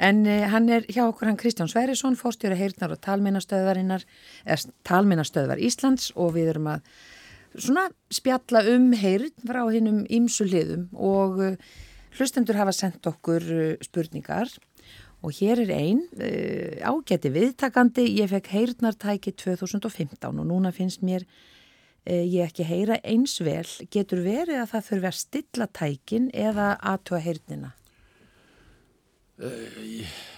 En 0.00 0.24
hann 0.24 0.68
er 0.72 0.86
hjá 0.88 1.02
okkur 1.04 1.28
hann 1.28 1.40
Kristján 1.40 1.68
Sverrisson, 1.68 2.16
fórstjóra 2.16 2.56
heyrnar 2.56 2.94
og 2.96 3.02
talmennastöðvarinnar, 3.04 4.06
talmennastöðvar 4.88 5.60
Íslands 5.60 6.08
og 6.16 6.32
við 6.38 6.54
erum 6.54 6.70
að 6.72 6.88
svona 7.56 7.90
spjalla 8.12 8.64
um 8.72 8.90
heyrn 8.96 9.32
frá 9.44 9.60
hinnum 9.68 10.02
ímsu 10.08 10.48
liðum 10.48 10.88
og 10.96 11.44
Hlustendur 12.16 12.58
hafa 12.58 12.74
sendt 12.74 13.06
okkur 13.06 13.46
uh, 13.54 13.76
spurningar 13.84 14.50
og 15.20 15.34
hér 15.36 15.62
er 15.66 15.72
einn 15.76 16.02
uh, 16.18 16.80
ágæti 16.90 17.32
viðtakandi. 17.34 18.06
Ég 18.18 18.30
fekk 18.32 18.52
heyrnartæki 18.54 19.34
2015 19.38 20.30
og 20.30 20.46
núna 20.48 20.72
finnst 20.74 21.04
mér 21.06 21.26
uh, 21.26 22.24
ég 22.24 22.46
ekki 22.48 22.66
heyra 22.66 23.00
eins 23.04 23.38
vel. 23.44 23.66
Getur 23.92 24.24
verið 24.26 24.62
að 24.62 24.72
það 24.74 24.88
þurfi 24.88 25.10
að 25.12 25.20
stilla 25.20 25.68
tækin 25.80 26.30
eða 26.34 26.72
aðtúa 26.80 27.22
heyrnina? 27.24 27.74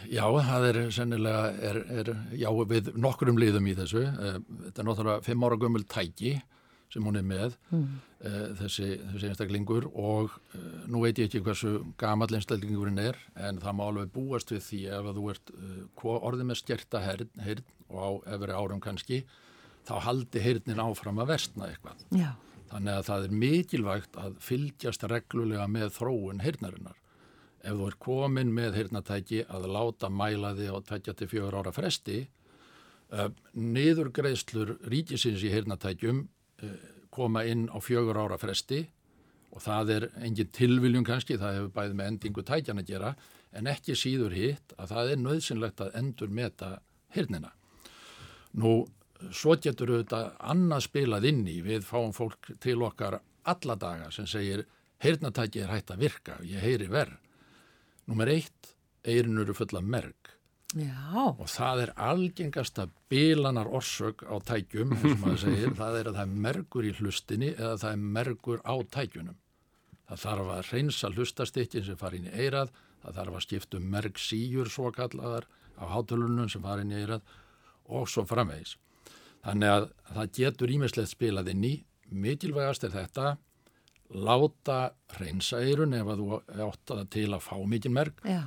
Já, 0.06 0.22
það 0.30 0.64
er 0.68 0.76
sennilega, 0.94 1.46
er, 1.58 1.78
er, 1.90 2.10
já 2.38 2.46
við 2.70 2.92
nokkurum 2.94 3.40
liðum 3.40 3.66
í 3.66 3.74
þessu. 3.74 4.04
Þetta 4.68 4.78
er 4.78 4.86
náttúrulega 4.86 5.24
fimm 5.26 5.42
ára 5.42 5.58
gömul 5.58 5.82
tæki 5.90 6.36
sem 6.92 7.04
hún 7.06 7.16
er 7.16 7.24
með 7.24 7.56
mm. 7.72 7.84
uh, 8.20 8.46
þessi, 8.60 8.88
þessi 9.14 9.30
einstaklingur 9.30 9.88
og 9.90 10.34
uh, 10.56 10.64
nú 10.92 11.02
veit 11.04 11.20
ég 11.20 11.30
ekki 11.30 11.42
hversu 11.46 11.74
gamall 12.00 12.36
einstaklingurinn 12.36 13.00
er 13.00 13.18
en 13.36 13.60
það 13.62 13.78
má 13.78 13.84
alveg 13.86 14.12
búast 14.12 14.52
við 14.52 14.64
því 14.66 14.80
ef 14.98 15.10
að 15.10 15.20
þú 15.20 15.28
ert 15.32 15.54
uh, 15.56 16.16
orðið 16.18 16.48
með 16.50 16.60
stjerta 16.60 17.02
heyrn, 17.06 17.64
og 17.92 18.00
á 18.00 18.10
efri 18.36 18.56
árum 18.56 18.82
kannski 18.82 19.22
þá 19.88 19.94
haldi 20.06 20.42
heyrnin 20.42 20.82
áfram 20.82 21.20
að 21.22 21.32
vestna 21.32 21.68
eitthvað. 21.68 22.04
Já. 22.14 22.30
Þannig 22.72 22.98
að 22.98 23.08
það 23.08 23.24
er 23.24 23.38
mikilvægt 23.42 24.18
að 24.20 24.36
fylgjast 24.40 25.02
reglulega 25.10 25.64
með 25.68 25.90
þróun 25.96 26.44
heyrnarinnar. 26.44 27.00
Ef 27.62 27.76
þú 27.78 27.88
er 27.88 27.96
komin 28.02 28.54
með 28.54 28.78
heyrnatæki 28.78 29.42
að 29.52 29.66
láta 29.74 30.08
mæla 30.10 30.54
þig 30.56 30.72
á 30.72 30.78
24 30.88 31.60
ára 31.60 31.74
fresti, 31.74 32.22
niðurgreðslur 33.52 34.78
ríkisins 34.88 35.42
í 35.44 35.50
heyrnatækjum 35.52 36.24
koma 37.12 37.44
inn 37.44 37.68
á 37.68 37.78
fjögur 37.82 38.18
ára 38.18 38.38
fresti 38.40 38.82
og 39.52 39.60
það 39.60 39.90
er 39.96 40.06
engin 40.24 40.52
tilviljum 40.54 41.04
kannski, 41.04 41.36
það 41.36 41.58
hefur 41.58 41.72
bæðið 41.76 41.96
með 41.98 42.10
endingu 42.12 42.44
tækjan 42.48 42.80
að 42.80 42.88
gera, 42.88 43.10
en 43.52 43.68
ekki 43.68 43.96
síður 43.98 44.36
hitt 44.36 44.72
að 44.78 44.94
það 44.94 45.10
er 45.12 45.20
nöðsynlegt 45.20 45.82
að 45.84 45.98
endur 46.00 46.32
meta 46.32 46.70
hirnina. 47.12 47.52
Nú, 48.56 48.72
svo 49.28 49.56
getur 49.60 49.92
auðvitað 49.92 50.30
annað 50.54 50.86
spilað 50.86 51.28
inn 51.28 51.42
í, 51.44 51.58
við 51.64 51.84
fáum 51.84 52.14
fólk 52.16 52.54
til 52.64 52.78
okkar 52.86 53.20
alla 53.48 53.76
daga 53.76 54.08
sem 54.14 54.28
segir 54.30 54.64
hirnatæki 55.02 55.64
er 55.64 55.72
hægt 55.74 55.92
að 55.92 56.06
virka, 56.06 56.38
ég 56.46 56.64
heyri 56.64 56.88
verð. 56.88 57.18
Númer 58.08 58.32
eitt, 58.32 58.72
eirinn 59.04 59.40
eru 59.42 59.54
fulla 59.54 59.82
merk. 59.84 60.32
Já. 60.72 61.28
og 61.28 61.48
það 61.52 61.82
er 61.82 61.90
algengasta 62.00 62.86
bilanar 63.12 63.68
orsök 63.68 64.24
á 64.24 64.40
tækjum 64.40 64.94
segir, 65.36 65.74
það 65.80 65.98
er 65.98 66.08
að 66.10 66.16
það 66.16 66.22
er 66.22 66.38
mergur 66.46 66.86
í 66.88 66.92
hlustinni 66.96 67.50
eða 67.52 67.76
það 67.82 67.90
er 67.90 68.06
mergur 68.16 68.62
á 68.64 68.74
tækjunum. 68.96 69.36
Það 70.08 70.22
þarf 70.24 70.52
að 70.54 70.70
reynsa 70.72 71.10
hlustastikkin 71.12 71.84
sem 71.86 71.98
fara 72.00 72.18
inn 72.18 72.30
í 72.30 72.32
eirað 72.32 72.72
það 73.02 73.18
þarf 73.18 73.36
að 73.36 73.44
skipta 73.46 73.78
um 73.78 73.90
merg 73.92 74.20
síjur 74.20 74.70
svo 74.72 74.92
kallaðar 74.94 75.48
á 75.76 75.84
hátulunum 75.92 76.48
sem 76.52 76.64
fara 76.64 76.84
inn 76.84 76.94
í 76.94 77.00
eirað 77.02 77.36
og 77.92 78.08
svo 78.08 78.24
framvegis. 78.28 78.76
Þannig 79.42 79.74
að 79.74 79.88
það 80.14 80.34
getur 80.38 80.72
ímislegt 80.72 81.12
spilað 81.12 81.52
inn 81.52 81.64
í. 81.66 81.74
Mikilvægast 82.12 82.84
er 82.86 82.94
þetta 82.94 83.36
láta 84.12 84.80
reynsa 85.18 85.62
eirun 85.64 85.96
ef 85.96 86.10
að 86.12 86.20
þú 86.20 86.40
átt 86.68 86.92
að 86.96 87.06
til 87.16 87.28
að 87.32 87.44
fá 87.44 87.54
mikið 87.60 87.96
merg. 87.96 88.26
Já 88.28 88.44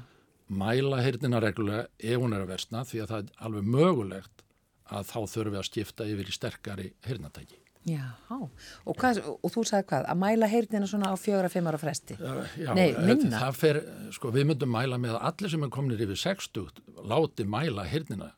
mæla 0.47 1.01
heyrnina 1.01 1.41
reglulega 1.43 1.87
ef 1.99 2.21
hún 2.21 2.35
er 2.35 2.45
að 2.45 2.51
versna 2.53 2.85
því 2.85 3.03
að 3.03 3.11
það 3.11 3.21
er 3.21 3.45
alveg 3.47 3.69
mögulegt 3.75 4.43
að 4.85 5.07
þá 5.09 5.19
þurfum 5.19 5.53
við 5.53 5.61
að 5.61 5.69
skipta 5.69 6.09
yfir 6.09 6.27
í 6.29 6.35
sterkari 6.35 6.89
heyrnatæki. 7.07 7.61
Já, 7.85 8.05
og, 8.33 8.95
hvað, 8.97 9.19
og 9.45 9.51
þú 9.53 9.61
sagði 9.69 9.85
hvað, 9.91 10.07
að 10.09 10.17
mæla 10.17 10.47
heyrnina 10.49 10.87
svona 10.89 11.11
á 11.13 11.15
fjóra, 11.21 11.51
fimm 11.53 11.67
ára 11.69 11.77
fresti? 11.77 12.15
Já, 12.17 12.71
Nei, 12.73 12.95
minna. 12.97 13.37
Það 13.43 13.59
fer, 13.59 13.79
sko, 14.15 14.31
við 14.33 14.47
myndum 14.49 14.71
mæla 14.73 14.97
með 15.01 15.19
að 15.19 15.27
allir 15.29 15.53
sem 15.53 15.65
er 15.67 15.71
kominir 15.73 16.01
yfir 16.01 16.17
60 16.23 16.81
láti 17.05 17.45
mæla 17.45 17.85
heyrnina 17.85 18.31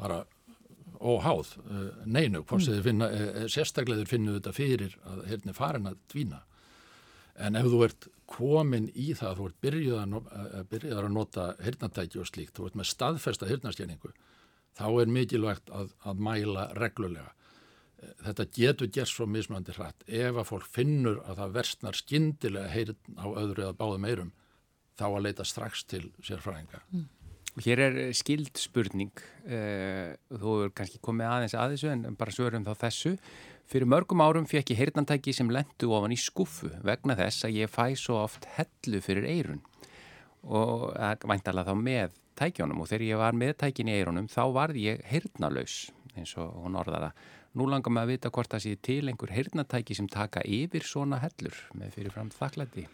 bara 0.00 0.22
óháð, 0.98 1.52
eh, 1.68 1.82
neinu, 2.06 2.42
hvort 2.42 2.64
mm. 2.64 2.72
þið 2.72 2.86
finna, 2.86 3.08
eh, 3.12 3.26
eh, 3.28 3.48
sérstaklega 3.52 4.02
þið 4.02 4.12
finnu 4.12 4.36
þetta 4.38 4.54
fyrir 4.56 4.96
að 5.04 5.20
heyrni 5.30 5.54
farin 5.54 5.90
að 5.90 5.98
dvína. 6.12 6.40
En 7.38 7.58
ef 7.58 7.68
þú 7.70 7.82
ert 7.86 8.08
komin 8.28 8.88
í 8.98 9.12
það, 9.16 9.38
þú 9.38 9.48
ert 9.48 9.58
byrjuðar 9.64 11.06
að 11.06 11.14
nota 11.14 11.48
hirnatæki 11.64 12.20
og 12.20 12.28
slíkt, 12.28 12.54
þú 12.56 12.68
ert 12.68 12.78
með 12.78 12.90
staðfesta 12.90 13.48
hirnastjæningu, 13.48 14.12
þá 14.78 14.86
er 14.90 15.12
mikilvægt 15.14 15.72
að, 15.74 15.92
að 16.04 16.24
mæla 16.28 16.68
reglulega. 16.78 17.32
Þetta 18.22 18.46
getur 18.54 18.90
gert 18.94 19.10
svo 19.10 19.26
mismöndi 19.26 19.74
hratt. 19.74 20.04
Ef 20.06 20.36
að 20.36 20.50
fólk 20.52 20.66
finnur 20.70 21.22
að 21.24 21.40
það 21.40 21.54
versnar 21.56 21.98
skindilega 21.98 22.70
heyrn 22.70 23.18
á 23.18 23.26
öðru 23.26 23.64
eða 23.64 23.78
báðum 23.80 24.06
eirum, 24.06 24.34
þá 24.98 25.06
að 25.08 25.24
leita 25.26 25.46
strax 25.46 25.86
til 25.88 26.04
sérfræðinga. 26.22 26.82
Mm. 26.94 27.06
Hér 27.58 27.80
er 27.82 27.96
skild 28.14 28.58
spurning, 28.60 29.14
þú 29.48 30.52
er 30.62 30.74
kannski 30.78 31.00
komið 31.02 31.30
aðeins 31.32 31.56
að 31.58 31.72
þessu 31.74 31.90
en 31.90 32.18
bara 32.18 32.34
svörum 32.34 32.66
þá 32.66 32.74
þessu. 32.84 33.16
Fyrir 33.68 33.84
mörgum 33.84 34.22
árum 34.24 34.46
fekk 34.48 34.70
ég 34.72 34.78
heyrnantæki 34.80 35.34
sem 35.36 35.50
lendu 35.52 35.90
ofan 35.92 36.14
í 36.14 36.16
skuffu 36.16 36.70
vegna 36.88 37.16
þess 37.18 37.44
að 37.44 37.58
ég 37.58 37.68
fæ 37.68 37.92
svo 38.00 38.22
oft 38.22 38.46
hellu 38.54 39.02
fyrir 39.04 39.26
eirun 39.28 39.60
og 40.48 40.94
væntalega 41.28 41.68
þá 41.68 41.82
með 41.82 42.14
tækjónum 42.38 42.80
og 42.80 42.88
þegar 42.88 43.04
ég 43.04 43.20
var 43.20 43.36
með 43.36 43.52
tækin 43.60 43.90
í 43.90 43.96
eirunum 43.98 44.30
þá 44.32 44.42
varð 44.54 44.78
ég 44.80 45.02
heyrnalaus 45.10 45.74
eins 46.16 46.32
og 46.40 46.54
hún 46.62 46.78
orðaða. 46.80 47.10
Nú 47.58 47.66
langar 47.68 47.92
maður 47.92 48.08
að 48.08 48.12
vita 48.14 48.32
hvort 48.32 48.54
það 48.54 48.64
sé 48.64 48.72
til 48.88 49.02
einhver 49.10 49.34
heyrnantæki 49.36 49.96
sem 49.98 50.08
taka 50.08 50.40
yfir 50.48 50.86
svona 50.86 51.20
hellur 51.20 51.60
með 51.76 51.92
fyrirfram 51.96 52.32
þakklætti. 52.32 52.86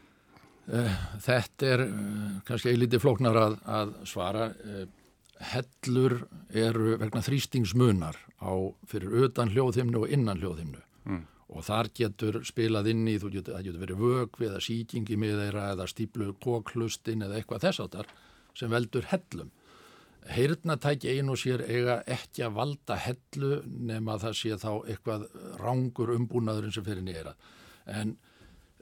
Eh, 0.75 1.01
þetta 1.23 1.71
er 1.71 1.87
eh, 1.87 2.37
kannski 2.49 2.73
eilítið 2.73 3.03
flóknar 3.05 3.39
að, 3.39 3.57
að 3.79 3.97
svara. 4.09 4.51
Hellur 5.43 6.21
eru 6.55 6.97
vegna 7.01 7.23
þrýstingsmunar 7.25 8.19
á 8.39 8.53
fyrir 8.87 9.27
utan 9.27 9.51
hljóðhimnu 9.51 10.05
og 10.05 10.13
innan 10.15 10.39
hljóðhimnu 10.39 10.83
mm. 11.09 11.25
og 11.51 11.67
þar 11.67 11.91
getur 11.97 12.39
spilað 12.47 12.93
inn 12.93 13.03
í, 13.11 13.17
þú 13.19 13.33
getur, 13.39 13.59
getur 13.65 13.83
verið 13.83 14.05
vög 14.05 14.39
eða 14.47 14.63
síkingi 14.63 15.19
með 15.19 15.41
þeirra 15.43 15.67
eða 15.75 15.89
stíplu 15.91 16.31
koklustin 16.45 17.27
eða 17.27 17.41
eitthvað 17.41 17.67
þess 17.67 17.85
áttar 17.87 18.11
sem 18.55 18.71
veldur 18.71 19.09
hellum. 19.11 19.51
Heyrnatæki 20.25 21.19
einu 21.19 21.35
sér 21.37 21.67
eiga 21.67 21.99
ekki 22.09 22.47
að 22.47 22.55
valda 22.57 22.97
hellu 22.97 23.59
nema 23.67 24.17
það 24.23 24.39
sé 24.39 24.57
þá 24.63 24.71
eitthvað 24.89 25.27
rángur 25.61 26.15
umbúnaðurinn 26.15 26.73
sem 26.73 26.87
fyrir 26.87 27.05
nýra. 27.05 27.35
En 27.85 28.15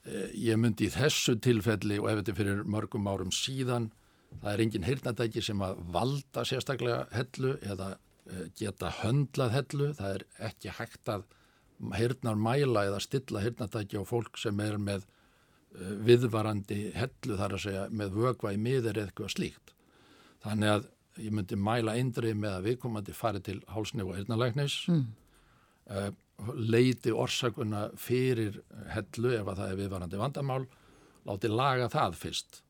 eh, 0.04 0.28
ég 0.38 0.60
myndi 0.60 0.86
í 0.86 0.92
þessu 0.94 1.34
tilfelli 1.42 1.98
og 1.98 2.12
ef 2.12 2.20
þetta 2.20 2.36
fyrir 2.38 2.62
mörgum 2.62 3.10
árum 3.10 3.34
síðan 3.34 3.90
Það 4.40 4.52
er 4.52 4.62
engin 4.64 4.86
heyrnatæki 4.86 5.42
sem 5.44 5.62
að 5.64 5.82
valda 5.94 6.44
sérstaklega 6.48 7.04
hellu 7.14 7.54
eða 7.60 7.92
eh, 8.30 8.46
geta 8.58 8.90
höndlað 9.02 9.54
hellu. 9.56 9.90
Það 9.98 10.16
er 10.16 10.24
ekki 10.48 10.74
hægt 10.78 11.12
að 11.12 11.26
heyrnar 11.98 12.38
mæla 12.38 12.86
eða 12.88 13.02
stilla 13.02 13.42
heyrnatæki 13.42 14.00
á 14.00 14.04
fólk 14.06 14.38
sem 14.40 14.58
er 14.64 14.78
með 14.80 15.04
eh, 15.04 15.94
viðvarandi 16.08 16.80
hellu 16.96 17.38
þar 17.40 17.58
að 17.58 17.64
segja 17.66 17.86
með 17.90 18.18
vögva 18.18 18.54
í 18.54 18.60
miður 18.62 18.98
eða 18.98 19.10
eitthvað 19.10 19.34
slíkt. 19.36 19.74
Þannig 20.42 20.74
að 20.76 20.90
ég 21.22 21.36
myndi 21.36 21.58
mæla 21.60 21.96
eindrið 22.00 22.38
með 22.40 22.56
að 22.56 22.68
viðkomandi 22.70 23.14
fari 23.14 23.42
til 23.44 23.58
hálsni 23.68 24.04
og 24.06 24.14
heyrnalæknis, 24.16 24.78
mm. 24.88 25.02
uh, 25.92 26.08
leiti 26.56 27.12
orsakuna 27.12 27.90
fyrir 28.00 28.56
hellu 28.94 29.34
ef 29.36 29.50
að 29.52 29.60
það 29.60 29.72
er 29.74 29.80
viðvarandi 29.82 30.20
vandamál, 30.22 30.62
láti 31.28 31.50
laga 31.52 31.90
það 31.92 32.16
fyrst 32.18 32.62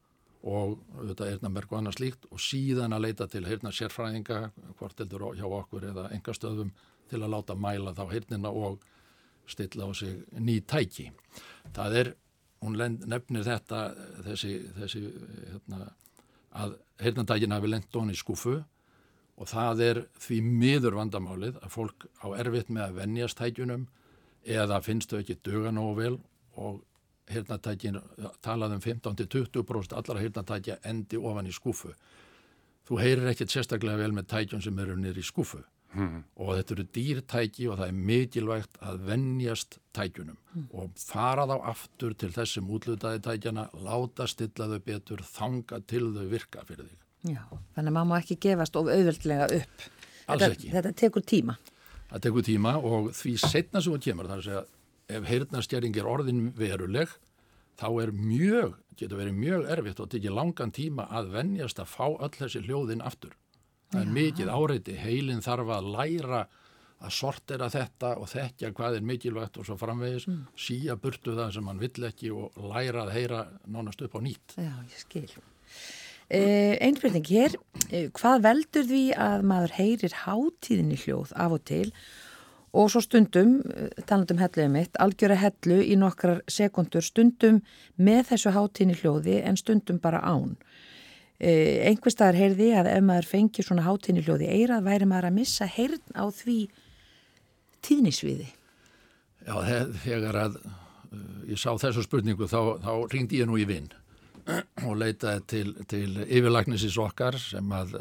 og 0.42 0.80
er 1.12 1.28
heyrnamerk 1.30 1.70
og 1.70 1.78
annað 1.78 1.98
slíkt 1.98 2.26
og 2.30 2.40
síðan 2.42 2.96
að 2.96 3.04
leita 3.06 3.28
til 3.30 3.44
heyrna 3.46 3.70
sérfræðinga 3.70 4.40
hvort 4.78 4.98
heldur 4.98 5.28
hjá 5.38 5.46
okkur 5.46 5.86
eða 5.92 6.08
engastöðum 6.16 6.72
til 7.10 7.20
að 7.22 7.30
láta 7.36 7.54
mæla 7.54 7.94
þá 7.94 8.04
heyrnina 8.10 8.50
og 8.50 8.82
stilla 9.46 9.86
á 9.86 9.90
sig 9.94 10.24
ný 10.38 10.60
tæki. 10.66 11.10
Það 11.74 11.96
er, 12.00 12.12
hún 12.62 12.78
nefnir 12.78 13.46
þetta 13.46 13.80
þessi, 14.26 14.52
þessi 14.78 15.02
hérna, 15.52 15.92
að 16.52 16.76
heyrnandækina 17.02 17.58
hefur 17.58 17.72
lengt 17.72 17.96
onni 17.96 18.16
í 18.16 18.18
skúfu 18.18 18.58
og 19.38 19.48
það 19.48 19.82
er 19.86 20.04
því 20.20 20.38
miður 20.46 20.98
vandamálið 20.98 21.58
að 21.62 21.74
fólk 21.74 22.06
á 22.22 22.26
erfitt 22.38 22.70
með 22.70 22.88
að 22.88 22.98
vennjast 23.00 23.38
tækjunum 23.38 23.86
eða 24.42 24.82
finnst 24.82 25.12
þau 25.12 25.22
ekki 25.22 25.38
döga 25.46 25.72
nógu 25.74 25.94
vel 25.98 26.16
og 26.58 26.82
hirnatækin 27.34 28.00
talaðum 28.44 28.82
15-20% 28.84 29.96
allara 29.98 30.24
hirnatækja 30.24 30.80
endi 30.88 31.20
ofan 31.20 31.50
í 31.50 31.54
skúfu. 31.54 31.94
þú 32.88 32.98
heyrir 32.98 33.30
ekkert 33.30 33.52
sérstaklega 33.52 34.00
vel 34.00 34.12
með 34.12 34.28
tækjum 34.32 34.62
sem 34.62 34.78
eru 34.78 34.96
nýri 34.98 35.22
í 35.22 35.26
skúfu 35.26 35.62
mm. 35.94 36.22
og 36.42 36.52
þetta 36.56 36.74
eru 36.76 36.86
dýrtæki 36.96 37.68
og 37.70 37.78
það 37.80 37.90
er 37.90 38.00
mikilvægt 38.10 38.80
að 38.84 39.04
vennjast 39.08 39.78
tækjunum 39.96 40.38
mm. 40.38 40.66
og 40.78 40.92
fara 41.00 41.46
þá 41.50 41.54
aftur 41.72 42.16
til 42.18 42.32
þessum 42.34 42.70
útlutaði 42.74 43.22
tækjana, 43.26 43.68
láta 43.84 44.28
stilla 44.30 44.68
þau 44.72 44.84
betur, 44.86 45.24
þanga 45.26 45.80
til 45.88 46.04
þau 46.16 46.26
virka 46.30 46.66
fyrir 46.68 46.88
þig. 46.88 46.98
Já, 47.32 47.42
þannig 47.76 47.92
að 47.92 47.96
maður 47.96 48.10
má 48.10 48.16
ekki 48.18 48.38
gefast 48.42 48.78
of 48.78 48.90
auðvöldlega 48.90 49.48
upp. 49.60 49.88
Alls 50.26 50.42
þetta, 50.42 50.54
ekki. 50.56 50.70
Þetta 50.76 50.94
tekur 51.02 51.26
tíma. 51.32 51.58
Það 52.12 52.24
tekur 52.26 52.46
tíma 52.46 52.76
og 52.78 53.12
því 53.16 53.34
setna 53.40 53.82
sem 53.82 53.94
hún 53.94 54.02
kemur, 54.02 54.30
þar 54.30 54.42
að 54.42 54.48
segja, 54.48 54.64
ef 55.18 55.28
heyrnastjæring 55.28 55.96
er 55.98 56.08
orðin 56.08 56.48
veruleg, 56.58 57.12
þá 57.80 57.88
er 58.04 58.12
mjög, 58.16 58.74
getur 58.98 59.20
verið 59.20 59.38
mjög 59.38 59.68
erfitt 59.74 60.02
og 60.02 60.10
tekið 60.12 60.36
langan 60.36 60.74
tíma 60.74 61.06
að 61.10 61.32
vennjast 61.36 61.80
að 61.82 61.92
fá 61.92 62.06
öll 62.10 62.34
þessi 62.36 62.64
hljóðin 62.66 63.04
aftur. 63.04 63.36
Það 63.92 64.00
er 64.00 64.08
Já. 64.08 64.16
mikið 64.16 64.52
áreiti, 64.52 64.96
heilin 64.96 65.44
þarf 65.44 65.72
að 65.76 65.88
læra 65.96 66.42
að 67.02 67.14
sortera 67.16 67.68
þetta 67.72 68.12
og 68.20 68.30
þekkja 68.30 68.70
hvað 68.76 68.96
er 68.98 69.06
mikilvægt 69.06 69.58
og 69.58 69.66
svo 69.66 69.76
framvegis, 69.80 70.28
mm. 70.30 70.44
síja 70.54 70.96
burtu 71.00 71.34
það 71.36 71.56
sem 71.56 71.68
hann 71.68 71.82
vill 71.82 72.06
ekki 72.08 72.30
og 72.34 72.56
læra 72.70 73.06
að 73.06 73.14
heyra 73.16 73.42
nánast 73.66 74.04
upp 74.06 74.16
á 74.16 74.20
nýtt. 74.22 74.56
Já, 74.56 74.72
ég 74.86 75.02
skil. 75.02 75.26
Uh, 76.32 76.78
Einspilning 76.80 77.26
hér, 77.28 77.58
uh, 77.90 78.06
hvað 78.16 78.44
veldur 78.46 78.86
því 78.88 79.02
að 79.20 79.48
maður 79.50 79.74
heyrir 79.76 80.14
hátíðinni 80.22 81.00
hljóð 81.02 81.34
af 81.36 81.58
og 81.58 81.64
til 81.68 81.88
og 81.90 82.31
svo 82.72 83.02
stundum, 83.04 83.58
uh, 83.66 83.88
talandum 84.08 84.40
helluðið 84.42 84.70
mitt, 84.72 84.96
algjöra 85.02 85.38
hellu 85.40 85.80
í 85.84 85.98
nokkrar 86.00 86.42
sekundur 86.50 87.04
stundum 87.04 87.60
með 87.96 88.32
þessu 88.32 88.54
hátíðinni 88.56 88.98
hljóði 89.00 89.40
en 89.42 89.60
stundum 89.60 90.00
bara 90.02 90.22
án. 90.24 90.56
Einhver 91.42 92.12
staðar 92.14 92.36
heyrði 92.38 92.68
að 92.78 92.88
ef 92.92 93.00
maður 93.02 93.26
fengir 93.26 93.66
svona 93.66 93.82
hátíðinni 93.82 94.22
hljóði 94.22 94.50
eirað 94.54 94.84
væri 94.86 95.08
maður 95.10 95.26
að 95.26 95.38
missa 95.40 95.66
heyrn 95.66 96.14
á 96.14 96.30
því 96.30 96.58
tíðnisviði. 97.82 98.46
Já, 99.42 99.56
þegar 100.04 100.38
að 100.38 100.60
ég 101.50 101.58
sá 101.60 101.72
þessu 101.80 102.04
spurningu 102.06 102.46
þá, 102.46 102.78
þá 102.82 102.92
ringdi 103.12 103.40
ég 103.42 103.48
nú 103.50 103.58
í 103.60 103.66
vinn 103.68 103.88
og 104.86 104.94
leitaði 105.00 105.44
til, 105.50 105.66
til 105.90 106.08
yfirlagnisins 106.24 106.98
okkar 107.00 107.38
sem 107.40 107.74
að 107.74 107.96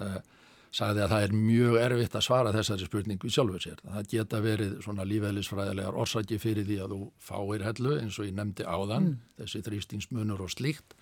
sagði 0.72 1.04
að 1.04 1.12
það 1.12 1.26
er 1.26 1.34
mjög 1.36 1.78
erfitt 1.82 2.14
að 2.16 2.26
svara 2.26 2.54
þessari 2.56 2.88
spurningu 2.88 3.32
sjálfur 3.32 3.64
sér. 3.64 3.80
Það 3.84 4.12
geta 4.14 4.42
verið 4.44 4.78
svona 4.86 5.06
lífæðlisfræðilegar 5.10 5.98
orsaki 6.00 6.38
fyrir 6.40 6.68
því 6.68 6.78
að 6.84 6.94
þú 6.94 7.00
fáir 7.20 7.66
hellu 7.68 7.96
eins 8.00 8.20
og 8.20 8.30
ég 8.30 8.38
nefndi 8.38 8.68
áðan, 8.68 9.10
mm. 9.10 9.18
þessi 9.42 9.64
þrýstingsmunur 9.68 10.46
og 10.46 10.54
slíkt. 10.54 10.96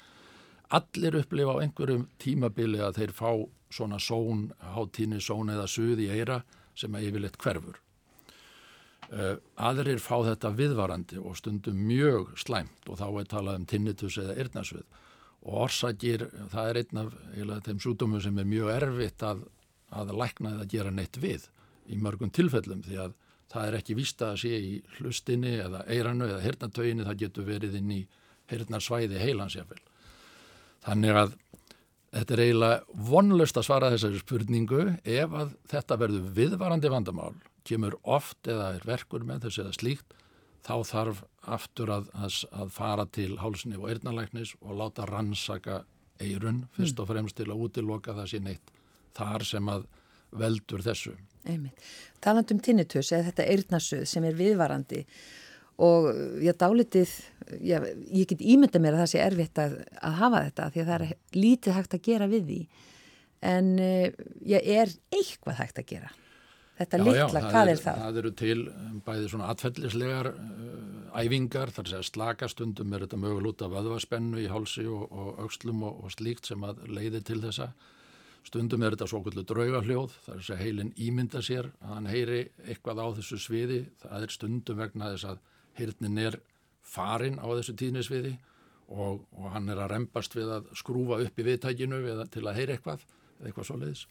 Allir 0.74 1.20
upplifa 1.22 1.54
á 1.54 1.62
einhverjum 1.62 2.08
tímabili 2.22 2.82
að 2.82 3.02
þeir 3.02 3.14
fá 3.18 3.30
svona 3.74 4.00
són, 4.02 4.50
háttíni 4.74 5.22
són 5.22 5.54
eða 5.54 5.68
suð 5.70 6.02
í 6.02 6.10
eira 6.14 6.42
sem 6.78 6.96
að 6.96 7.10
yfirleitt 7.10 7.38
hverfur. 7.42 7.78
Uh, 9.10 9.38
aðrir 9.58 10.02
fá 10.02 10.20
þetta 10.22 10.52
viðvarandi 10.54 11.18
og 11.22 11.38
stundum 11.38 11.78
mjög 11.82 12.36
slæmt 12.38 12.90
og 12.90 13.00
þá 13.00 13.08
er 13.10 13.30
talað 13.32 13.58
um 13.58 13.70
tinnitus 13.70 14.20
eða 14.22 14.36
yrnasvið 14.44 14.86
og 15.40 15.64
orsakir, 15.66 16.28
það 16.52 16.70
er 16.70 16.80
einn 16.82 17.00
af 17.02 17.64
þeim 17.66 17.80
sjúdómum 17.82 18.22
sem 18.22 18.38
er 18.38 18.48
mjög 18.50 18.70
erfitt 18.76 19.24
að, 19.26 19.46
að 19.96 20.14
lækna 20.20 20.54
eða 20.56 20.70
gera 20.70 20.94
neitt 20.94 21.18
við 21.22 21.50
í 21.90 21.98
mörgum 21.98 22.32
tilfellum 22.34 22.84
því 22.86 23.02
að 23.06 23.18
það 23.50 23.68
er 23.68 23.78
ekki 23.80 23.98
vísta 23.98 24.32
að 24.34 24.42
sé 24.44 24.58
í 24.62 24.74
hlustinni 25.00 25.56
eða 25.64 25.84
eiranu 25.90 26.28
eða 26.30 26.44
hirnatöginni, 26.44 27.06
það 27.08 27.22
getur 27.24 27.48
verið 27.48 27.78
inn 27.80 27.94
í 27.96 28.02
hirnarsvæði 28.50 29.22
heilansjafel. 29.22 29.80
Þannig 30.86 31.18
að 31.24 31.36
þetta 32.14 32.36
er 32.36 32.44
eiginlega 32.46 33.04
vonlust 33.10 33.60
að 33.60 33.68
svara 33.68 33.92
þessari 33.94 34.22
spurningu 34.22 34.86
ef 35.04 35.36
að 35.42 35.54
þetta 35.72 36.00
verður 36.04 36.32
viðvarandi 36.38 36.94
vandamál, 36.94 37.36
kemur 37.66 37.98
oft 38.04 38.50
eða 38.50 38.74
er 38.78 38.88
verkur 38.88 39.26
með 39.26 39.48
þessu 39.48 39.66
eða 39.66 39.78
slíkt, 39.78 40.18
þá 40.66 40.76
þarf 40.86 41.24
aftur 41.50 41.94
að, 41.94 42.10
að, 42.14 42.42
að 42.54 42.74
fara 42.76 43.06
til 43.18 43.32
hálsni 43.42 43.78
og 43.80 43.90
eirnalæknis 43.90 44.54
og 44.62 44.78
láta 44.78 45.08
rannsaka 45.10 45.84
eirun 46.20 46.66
fyrst 46.76 46.98
mm. 46.98 47.04
og 47.04 47.10
fremst 47.10 47.38
til 47.40 47.48
að 47.50 47.64
útiloka 47.66 48.14
það 48.18 48.32
sín 48.34 48.50
eitt 48.52 48.74
þar 49.18 49.46
sem 49.48 49.72
að 49.72 49.86
veldur 50.40 50.84
þessu. 50.86 51.16
Einmitt. 51.50 51.90
Talandum 52.22 52.60
tinnitus 52.64 53.12
eða 53.16 53.30
þetta 53.30 53.48
eirnasuð 53.54 54.06
sem 54.12 54.26
er 54.28 54.38
viðvarandi 54.38 55.06
og 55.80 56.10
ég 56.44 56.58
dálitið, 56.60 57.12
ég, 57.64 57.86
ég 58.12 58.28
get 58.28 58.44
ímynda 58.44 58.82
mér 58.84 58.98
að 58.98 59.06
það 59.06 59.12
sé 59.14 59.22
erfitt 59.24 59.62
að, 59.64 59.78
að 60.04 60.18
hafa 60.20 60.46
þetta 60.50 60.72
því 60.74 60.82
að 60.82 60.90
það 60.92 61.06
er 61.06 61.14
lítið 61.40 61.78
hægt 61.78 61.96
að 61.96 62.08
gera 62.10 62.28
við 62.30 62.50
því 62.50 62.62
en 63.50 63.70
ég 63.80 64.74
er 64.76 64.92
eitthvað 65.16 65.62
hægt 65.62 65.80
að 65.80 65.94
gera. 65.94 66.12
Þetta 66.80 66.98
já, 66.98 67.04
litla, 67.04 67.40
já, 67.42 67.46
hvað 67.52 67.62
er, 67.62 67.70
er 67.74 67.82
það? 67.84 67.98
Það 68.00 68.18
eru 68.22 68.30
til 68.40 68.60
um, 68.72 69.00
bæði 69.04 69.30
svona 69.34 69.48
atfellislegar 69.52 70.30
uh, 70.32 71.18
æfingar, 71.20 71.74
þar 71.76 71.90
sé 71.90 71.98
að 71.98 72.06
slakastundum 72.08 72.94
er 72.96 73.04
þetta 73.04 73.20
mögul 73.20 73.50
út 73.52 73.64
af 73.66 73.74
vöðvaspennu 73.74 74.40
í 74.40 74.48
hálsi 74.48 74.86
og, 74.88 75.10
og 75.12 75.42
aukslum 75.44 75.84
og, 75.90 76.06
og 76.06 76.14
slíkt 76.16 76.48
sem 76.48 76.64
að 76.64 76.86
leiði 76.88 77.22
til 77.28 77.42
þessa. 77.44 77.74
Stundum 78.48 78.84
er 78.84 78.96
þetta 78.96 79.08
svo 79.12 79.20
kvöldu 79.24 79.44
draugahljóð, 79.46 80.14
þar 80.26 80.44
sé 80.46 80.58
heilin 80.58 80.94
ímynda 80.98 81.42
sér 81.46 81.70
að 81.84 81.96
hann 81.96 82.10
heyri 82.10 82.40
eitthvað 82.66 83.02
á 83.04 83.08
þessu 83.20 83.40
sviði. 83.44 83.80
Það 84.02 84.26
er 84.26 84.34
stundum 84.34 84.80
vegna 84.80 85.12
þess 85.14 85.28
að 85.30 85.42
heyrnin 85.80 86.22
er 86.24 86.40
farin 86.90 87.38
á 87.38 87.46
þessu 87.52 87.76
tíðnisviði 87.80 88.34
og, 88.90 89.26
og 89.38 89.50
hann 89.54 89.70
er 89.70 89.82
að 89.84 89.94
rempast 89.94 90.36
við 90.38 90.54
að 90.56 90.70
skrúfa 90.80 91.20
upp 91.26 91.40
í 91.40 91.46
viðtækinu 91.46 92.02
til 92.34 92.46
að 92.48 92.58
heyri 92.58 92.78
eitthvað, 92.78 93.04
eitthvað 93.44 93.70
svo 93.70 93.80
leiðis. 93.82 94.06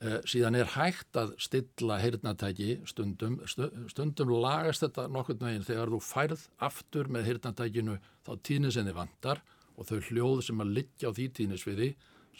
Uh, 0.00 0.16
síðan 0.24 0.56
er 0.56 0.70
hægt 0.78 1.16
að 1.20 1.34
stilla 1.44 1.98
heyrnatæki 2.00 2.78
stundum, 2.88 3.34
stundum 3.44 4.30
lagast 4.32 4.86
þetta 4.86 5.04
nokkurn 5.12 5.42
veginn 5.44 5.66
þegar 5.66 5.92
þú 5.92 5.98
færð 6.00 6.44
aftur 6.64 7.10
með 7.12 7.26
heyrnatækinu 7.28 7.98
þá 8.24 8.30
tíðnisinni 8.48 8.94
vandar 8.96 9.42
og 9.76 9.90
þau 9.90 9.98
hljóð 10.06 10.40
sem 10.46 10.64
að 10.64 10.72
liggja 10.78 11.12
á 11.12 11.16
því 11.18 11.26
tíðnisviði 11.36 11.90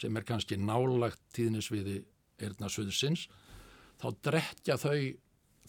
sem 0.01 0.17
er 0.17 0.27
kannski 0.27 0.57
nálagt 0.59 1.21
tíðnisviði 1.37 2.01
heyrnasviðsins 2.41 3.27
þá 4.01 4.07
drekja 4.25 4.77
þau 4.81 4.97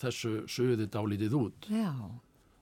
þessu 0.02 0.34
suði 0.50 0.88
dálítið 0.90 1.38
út 1.38 1.68
Já. 1.70 1.92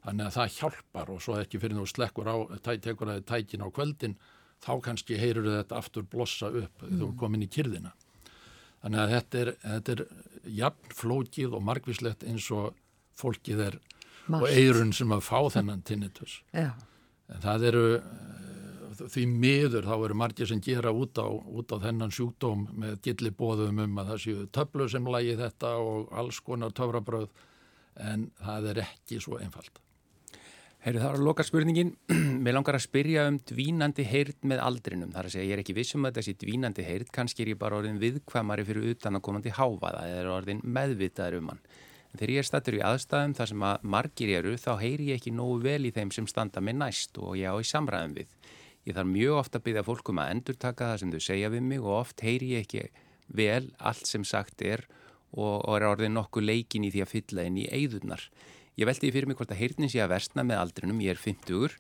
þannig 0.05 0.27
að 0.27 0.37
það 0.37 0.55
hjálpar 0.59 1.15
og 1.15 1.25
svo 1.25 1.39
ekki 1.41 1.63
fyrir 1.63 1.79
þú 1.79 1.87
slekkur 1.89 2.31
á, 2.31 2.37
tekur 2.67 3.15
að 3.15 3.25
tækin 3.31 3.65
á 3.65 3.69
kvöldin 3.71 4.19
þá 4.61 4.73
kannski 4.85 5.17
heyrur 5.17 5.49
þetta 5.49 5.79
aftur 5.79 6.05
blossa 6.05 6.51
upp 6.51 6.85
mm. 6.85 6.99
þú 6.99 7.09
er 7.09 7.19
komin 7.23 7.47
í 7.47 7.53
kyrðina 7.53 7.95
Þannig 8.81 9.01
að 9.03 9.15
þetta 9.15 9.41
er, 9.41 9.51
þetta 9.63 9.95
er 9.95 10.03
jafn 10.61 10.95
flókið 10.97 11.57
og 11.57 11.65
margvíslegt 11.69 12.25
eins 12.29 12.47
og 12.57 12.77
fólkið 13.21 13.65
er 13.67 13.77
Margt. 14.31 14.47
og 14.47 14.55
eirun 14.55 14.95
sem 14.97 15.13
að 15.13 15.27
fá 15.27 15.39
þennan 15.53 15.83
tinnitus. 15.85 16.39
Já. 16.57 16.73
En 17.31 17.45
það 17.45 17.67
eru 17.71 17.85
því 19.09 19.27
miður 19.31 19.87
þá 19.89 19.95
eru 19.97 20.17
margir 20.21 20.49
sem 20.51 20.63
gera 20.65 20.93
út 20.93 21.19
á, 21.21 21.27
út 21.27 21.73
á 21.73 21.77
þennan 21.83 22.13
sjúkdóm 22.15 22.67
með 22.83 22.99
gilli 23.07 23.33
bóðum 23.35 23.81
um 23.85 24.01
að 24.03 24.13
það 24.13 24.25
séu 24.25 24.49
töflu 24.53 24.89
sem 24.91 25.07
lagi 25.09 25.37
þetta 25.39 25.77
og 25.81 26.11
alls 26.21 26.41
konar 26.45 26.75
töfrabröð 26.77 27.31
en 28.01 28.29
það 28.41 28.69
er 28.73 28.83
ekki 28.85 29.21
svo 29.23 29.39
einfalt. 29.41 29.81
Herri 30.81 30.97
það 30.97 31.11
var 31.11 31.19
að 31.19 31.27
loka 31.27 31.45
spurningin, 31.45 31.91
mér 32.45 32.57
langar 32.57 32.79
að 32.79 32.87
spyrja 32.87 33.27
um 33.29 33.37
dvínandi 33.51 34.05
heyrð 34.09 34.47
með 34.49 34.63
aldrinum, 34.65 35.11
þar 35.13 35.29
að 35.29 35.35
segja 35.35 35.49
ég 35.51 35.59
er 35.59 35.61
ekki 35.61 35.77
vissum 35.77 36.09
að 36.09 36.21
þessi 36.21 36.37
dvínandi 36.41 36.87
heyrð, 36.87 37.11
kannski 37.13 37.45
er 37.45 37.51
ég 37.53 37.61
bara 37.61 37.77
orðin 37.77 38.01
viðkvæmari 38.01 38.65
fyrir 38.65 38.95
utan 38.95 39.19
að 39.19 39.25
komandi 39.27 39.53
háfaða 39.53 40.07
eða 40.09 40.33
orðin 40.39 40.63
meðvitaður 40.65 41.43
um 41.43 41.53
hann. 41.53 41.61
Þegar 42.15 42.33
ég 42.33 42.41
er 42.41 42.49
stattur 42.49 42.79
í 42.79 42.81
aðstæðum 42.83 43.35
þar 43.39 43.51
sem 43.53 43.67
að 43.69 43.85
margir 43.93 44.33
eru 44.41 44.57
þá 44.59 44.71
heyri 44.81 45.11
ég 45.13 45.21
ekki 45.21 45.35
nógu 45.37 45.61
vel 45.63 45.85
í 45.87 45.93
þeim 45.95 46.11
sem 46.17 46.27
standa 46.27 46.63
með 46.65 46.81
næst 46.81 47.21
og 47.23 47.37
ég 47.39 47.53
á 47.53 47.61
í 47.61 47.69
samræðum 47.69 48.17
við. 48.17 48.33
Ég 48.89 48.97
þarf 48.97 49.11
mjög 49.11 49.37
ofta 49.37 49.61
að 49.61 49.67
byggja 49.67 49.85
fólkum 49.85 50.21
að 50.23 50.31
endurtaka 50.35 50.91
það 50.91 51.01
sem 51.03 51.13
þau 51.13 51.23
segja 51.27 51.53
við 51.53 51.65
mig 51.69 51.83
og 51.85 51.97
oft 51.99 52.23
heyri 52.25 52.55
ég 52.55 52.65
ekki 52.65 52.87
vel 53.29 53.67
allt 53.77 54.09
sem 54.09 54.25
sagt 54.27 54.65
er 54.65 54.87
og, 55.37 55.61
og 55.61 55.75
er 55.77 55.87
orðin 55.91 56.17
nokkuð 56.17 56.47
leikin 56.49 56.87
í 56.89 56.93
því 56.95 57.05
að 57.05 57.13
fylla 57.13 57.45
inn 57.47 57.61
í 57.61 57.69
eigðunar. 57.69 58.25
Ég 58.81 58.89
veldi 58.89 59.13
fyrir 59.13 59.29
mig 59.29 59.37
hvort 59.37 59.53
að 59.53 59.61
heyrnin 59.61 59.93
sé 59.93 60.01
að 60.01 60.15
versna 60.15 60.47
með 60.47 60.63
aldrinum, 60.63 61.03
ég 61.05 61.13
er 61.13 61.21
50-ur, 61.21 61.77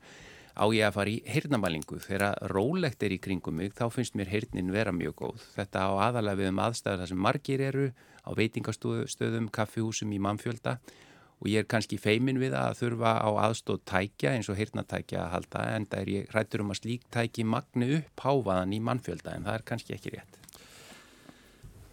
á 0.60 0.64
ég 0.76 0.84
að 0.84 0.96
fara 0.98 1.12
í 1.12 1.18
heyrnamælingu. 1.24 2.00
Þegar 2.04 2.36
rólegt 2.52 3.02
er 3.06 3.14
í 3.16 3.20
kringum 3.22 3.56
mig, 3.56 3.72
þá 3.78 3.86
finnst 3.94 4.18
mér 4.18 4.28
heyrnin 4.30 4.72
vera 4.74 4.92
mjög 4.92 5.16
góð. 5.22 5.46
Þetta 5.56 5.86
á 5.88 5.90
aðalega 6.10 6.42
við 6.42 6.50
um 6.52 6.64
aðstæður 6.66 7.00
þar 7.02 7.12
sem 7.14 7.22
margir 7.26 7.64
eru, 7.64 7.86
á 8.20 8.30
veitingastöðum, 8.36 9.48
kaffihúsum 9.54 10.12
í 10.12 10.20
mannfjölda 10.20 10.76
og 10.76 11.09
ég 11.48 11.62
er 11.62 11.68
kannski 11.70 11.96
feimin 12.00 12.40
við 12.40 12.52
að 12.58 12.74
þurfa 12.82 13.14
á 13.24 13.30
aðstóð 13.46 13.80
tækja 13.88 14.34
eins 14.36 14.50
og 14.52 14.58
heyrnatækja 14.60 15.22
að 15.22 15.32
halda 15.36 15.62
en 15.76 15.86
það 15.88 16.02
er 16.02 16.10
ég 16.14 16.34
rættur 16.34 16.64
um 16.64 16.74
að 16.74 16.80
slík 16.82 17.06
tæki 17.14 17.46
magni 17.48 17.88
upp 18.00 18.24
háfaðan 18.26 18.74
í 18.76 18.80
mannfjölda 18.84 19.36
en 19.36 19.48
það 19.48 19.56
er 19.56 19.64
kannski 19.70 19.96
ekki 19.96 20.12
rétt. 20.16 20.36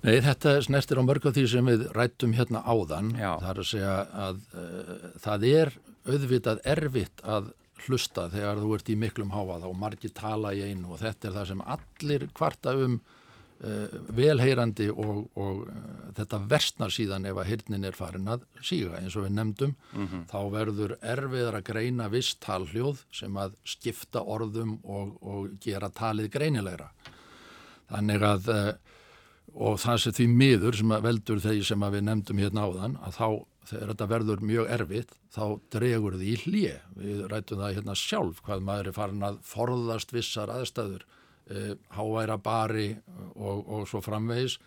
Nei, 0.04 0.20
þetta 0.24 0.58
snertir 0.64 1.00
á 1.00 1.08
mörg 1.08 1.26
af 1.28 1.36
því 1.36 1.46
sem 1.52 1.70
við 1.72 1.88
rættum 1.96 2.36
hérna 2.38 2.62
áðan. 2.68 3.14
Já. 3.18 3.32
Það 3.42 3.50
er 3.54 3.62
að 3.64 3.70
segja 3.72 3.96
að 4.26 4.44
uh, 4.52 5.08
það 5.24 5.48
er 5.52 5.74
auðvitað 6.08 6.62
erfitt 6.76 7.24
að 7.28 7.50
hlusta 7.88 8.28
þegar 8.34 8.62
þú 8.62 8.74
ert 8.76 8.92
í 8.92 8.98
miklum 9.00 9.34
háað 9.34 9.68
og 9.70 9.78
margir 9.80 10.14
tala 10.16 10.54
í 10.56 10.64
einu 10.66 10.96
og 10.96 11.02
þetta 11.02 11.30
er 11.30 11.36
það 11.38 11.50
sem 11.52 11.64
allir 11.76 12.28
kvarta 12.36 12.74
um 12.76 13.00
velheyrandi 14.18 14.90
og, 14.94 15.30
og 15.36 15.64
uh, 15.68 16.12
þetta 16.18 16.40
versnar 16.52 16.94
síðan 16.94 17.26
ef 17.26 17.38
að 17.42 17.50
heyrnin 17.52 17.88
er 17.90 17.98
farin 17.98 18.28
að 18.30 18.44
síga 18.62 19.00
eins 19.00 19.16
og 19.18 19.26
við 19.26 19.34
nefndum 19.38 19.76
þá 20.30 20.40
verður 20.54 20.98
erfiðar 21.02 21.58
að 21.60 21.68
greina 21.72 22.08
viss 22.14 22.36
talhljóð 22.44 23.04
sem 23.12 23.38
að 23.38 23.56
skipta 23.66 24.22
orðum 24.22 24.78
og, 24.84 25.18
og 25.22 25.50
gera 25.64 25.90
talið 25.90 26.30
greinilegra. 26.32 26.92
Þannig 27.90 28.24
að 28.24 28.50
uh, 28.54 28.72
og 29.58 29.78
það 29.82 30.02
sem 30.04 30.14
því 30.14 30.28
miður 30.38 30.76
sem 30.78 30.92
að 30.92 31.06
veldur 31.08 31.40
þeir 31.42 31.64
sem 31.66 31.84
að 31.84 31.94
við 31.98 32.04
nefndum 32.08 32.42
hérna 32.44 32.66
áðan 32.68 32.98
að 33.02 33.16
þá 33.18 33.28
þegar 33.68 33.92
þetta 33.92 34.08
verður 34.12 34.44
mjög 34.48 34.70
erfitt 34.78 35.14
þá 35.34 35.44
dregur 35.74 36.18
því 36.18 36.28
í 36.32 36.42
hlje 36.44 36.76
við 36.96 37.24
rætum 37.32 37.62
það 37.62 37.78
hérna 37.78 37.96
sjálf 38.00 38.42
hvað 38.46 38.66
maður 38.68 38.90
er 38.92 38.96
farin 38.96 39.26
að 39.28 39.40
forðast 39.44 40.14
vissar 40.16 40.52
aðstæður. 40.54 41.04
eh, 41.04 41.27
háværa 41.96 42.38
bari 42.44 42.90
og, 43.36 43.64
og 43.64 43.88
svo 43.90 44.02
framvegis 44.04 44.58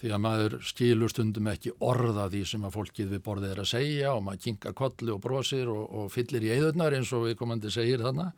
því 0.00 0.12
að 0.14 0.22
maður 0.24 0.56
skilur 0.64 1.12
stundum 1.12 1.50
ekki 1.52 1.74
orða 1.84 2.28
því 2.32 2.42
sem 2.48 2.64
að 2.64 2.76
fólkið 2.78 3.14
við 3.14 3.22
borðið 3.26 3.54
er 3.54 3.62
að 3.64 3.70
segja 3.74 4.12
og 4.14 4.22
maður 4.24 4.44
kinka 4.46 4.72
kolli 4.76 5.12
og 5.12 5.20
brosir 5.24 5.68
og, 5.68 5.82
og 5.90 6.12
fyllir 6.14 6.46
í 6.46 6.52
eðurnar 6.54 6.96
eins 6.96 7.12
og 7.16 7.26
við 7.28 7.36
komandi 7.40 7.72
segir 7.74 8.04
þannig 8.04 8.30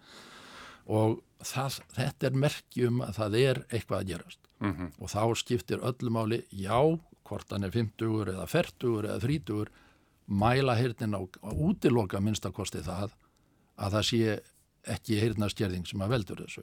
og 0.90 1.20
það, 1.46 1.78
þetta 1.94 2.28
er 2.28 2.40
merkjum 2.44 3.04
að 3.04 3.18
það 3.20 3.38
er 3.42 3.62
eitthvað 3.70 4.00
að 4.00 4.08
gerast. 4.10 4.40
Mhm. 4.62 4.92
og 4.98 5.10
þá 5.10 5.22
skiptir 5.34 5.82
öllu 5.82 6.10
máli 6.14 6.44
já, 6.54 6.78
hvort 7.26 7.50
hann 7.50 7.64
er 7.66 7.72
50 7.74 8.30
eða 8.30 8.46
40 8.46 9.08
eða 9.08 9.18
30 9.22 9.72
mæla 10.26 10.76
heyrnin 10.78 11.16
á, 11.18 11.22
á 11.22 11.50
útiloka 11.50 12.20
minnstakosti 12.22 12.82
það 12.86 13.10
að 13.76 13.96
það 13.96 14.06
sé 14.06 14.36
ekki 14.94 15.18
heyrnastjerðing 15.18 15.86
sem 15.86 16.02
að 16.02 16.14
veldur 16.14 16.44
þessu 16.44 16.62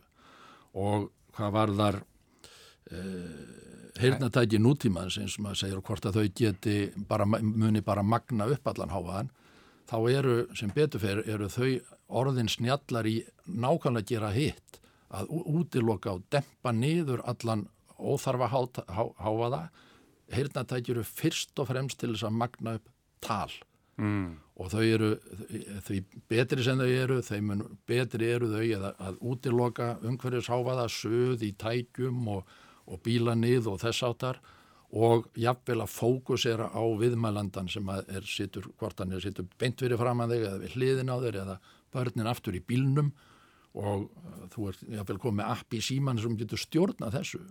og 0.74 1.10
hvað 1.38 1.52
var 1.56 1.74
þar 1.80 1.98
uh, 2.00 3.58
heyrnatæki 4.00 4.60
nútímans 4.62 5.18
eins 5.20 5.38
og 5.40 5.46
maður 5.48 5.62
segir 5.64 5.82
hvort 5.86 6.06
að 6.10 6.20
þau 6.20 6.28
geti 6.42 6.76
bara, 7.10 7.26
muni 7.28 7.82
bara 7.86 8.04
magna 8.04 8.48
upp 8.54 8.68
allan 8.72 8.94
háfaðan 8.94 9.32
þá 9.90 9.96
eru 10.14 10.36
sem 10.58 10.72
betur 10.76 11.02
fyrir 11.02 11.28
eru 11.34 11.50
þau 11.52 11.70
orðin 12.22 12.50
snjallar 12.52 13.08
í 13.10 13.18
nákvæmlega 13.50 14.06
að 14.06 14.10
gera 14.14 14.32
hitt 14.36 14.80
að 15.10 15.32
útiloka 15.50 16.14
og 16.16 16.26
dempa 16.32 16.72
niður 16.76 17.24
allan 17.26 17.66
óþarfa 18.00 18.48
há- 18.54 18.86
há- 18.94 19.16
háfaða 19.26 19.64
heyrnatæki 20.32 20.94
eru 20.94 21.04
fyrst 21.04 21.58
og 21.60 21.68
fremst 21.72 21.98
til 22.00 22.14
þess 22.14 22.28
að 22.30 22.38
magna 22.38 22.76
upp 22.78 22.90
tal 23.26 23.50
Mm. 24.00 24.38
og 24.56 24.70
þau 24.72 24.84
eru 24.86 25.10
því 25.84 25.98
betri 26.32 26.64
sem 26.64 26.80
þau 26.80 26.88
eru, 26.88 27.18
mun 27.44 27.66
betri 27.90 28.30
eru 28.32 28.48
þau 28.54 28.62
að, 28.64 28.86
að 28.96 29.18
útiloka 29.28 29.90
umhverfisháfaða, 30.08 30.86
söð 30.94 31.44
í 31.44 31.50
tækjum 31.60 32.30
og, 32.32 32.54
og 32.88 33.02
bílanið 33.04 33.68
og 33.74 33.82
þess 33.84 34.06
áttar 34.08 34.40
og 34.90 35.28
jafnvel 35.38 35.84
að 35.84 35.92
fókusera 35.94 36.70
á 36.74 36.82
viðmælandan 36.98 37.68
sem 37.70 37.92
er 37.92 38.26
sittur, 38.26 38.72
hvort 38.80 39.04
hann 39.04 39.14
er 39.14 39.22
sittur 39.22 39.46
beint 39.60 39.78
fyrir 39.84 40.00
fram 40.00 40.24
að 40.24 40.34
þig 40.34 40.46
eða 40.48 40.62
við 40.64 40.78
hliðin 40.78 41.14
á 41.14 41.18
þeir 41.26 41.42
eða 41.44 41.58
börnin 41.94 42.32
aftur 42.32 42.58
í 42.58 42.64
bílnum 42.66 43.12
og 43.78 44.08
uh, 44.08 44.48
þú 44.54 44.72
er 44.72 44.80
jafnvel 44.98 45.20
komið 45.22 45.52
app 45.52 45.76
í 45.78 45.84
síman 45.86 46.22
sem 46.22 46.38
getur 46.40 46.62
stjórna 46.62 47.12
þessu 47.14 47.44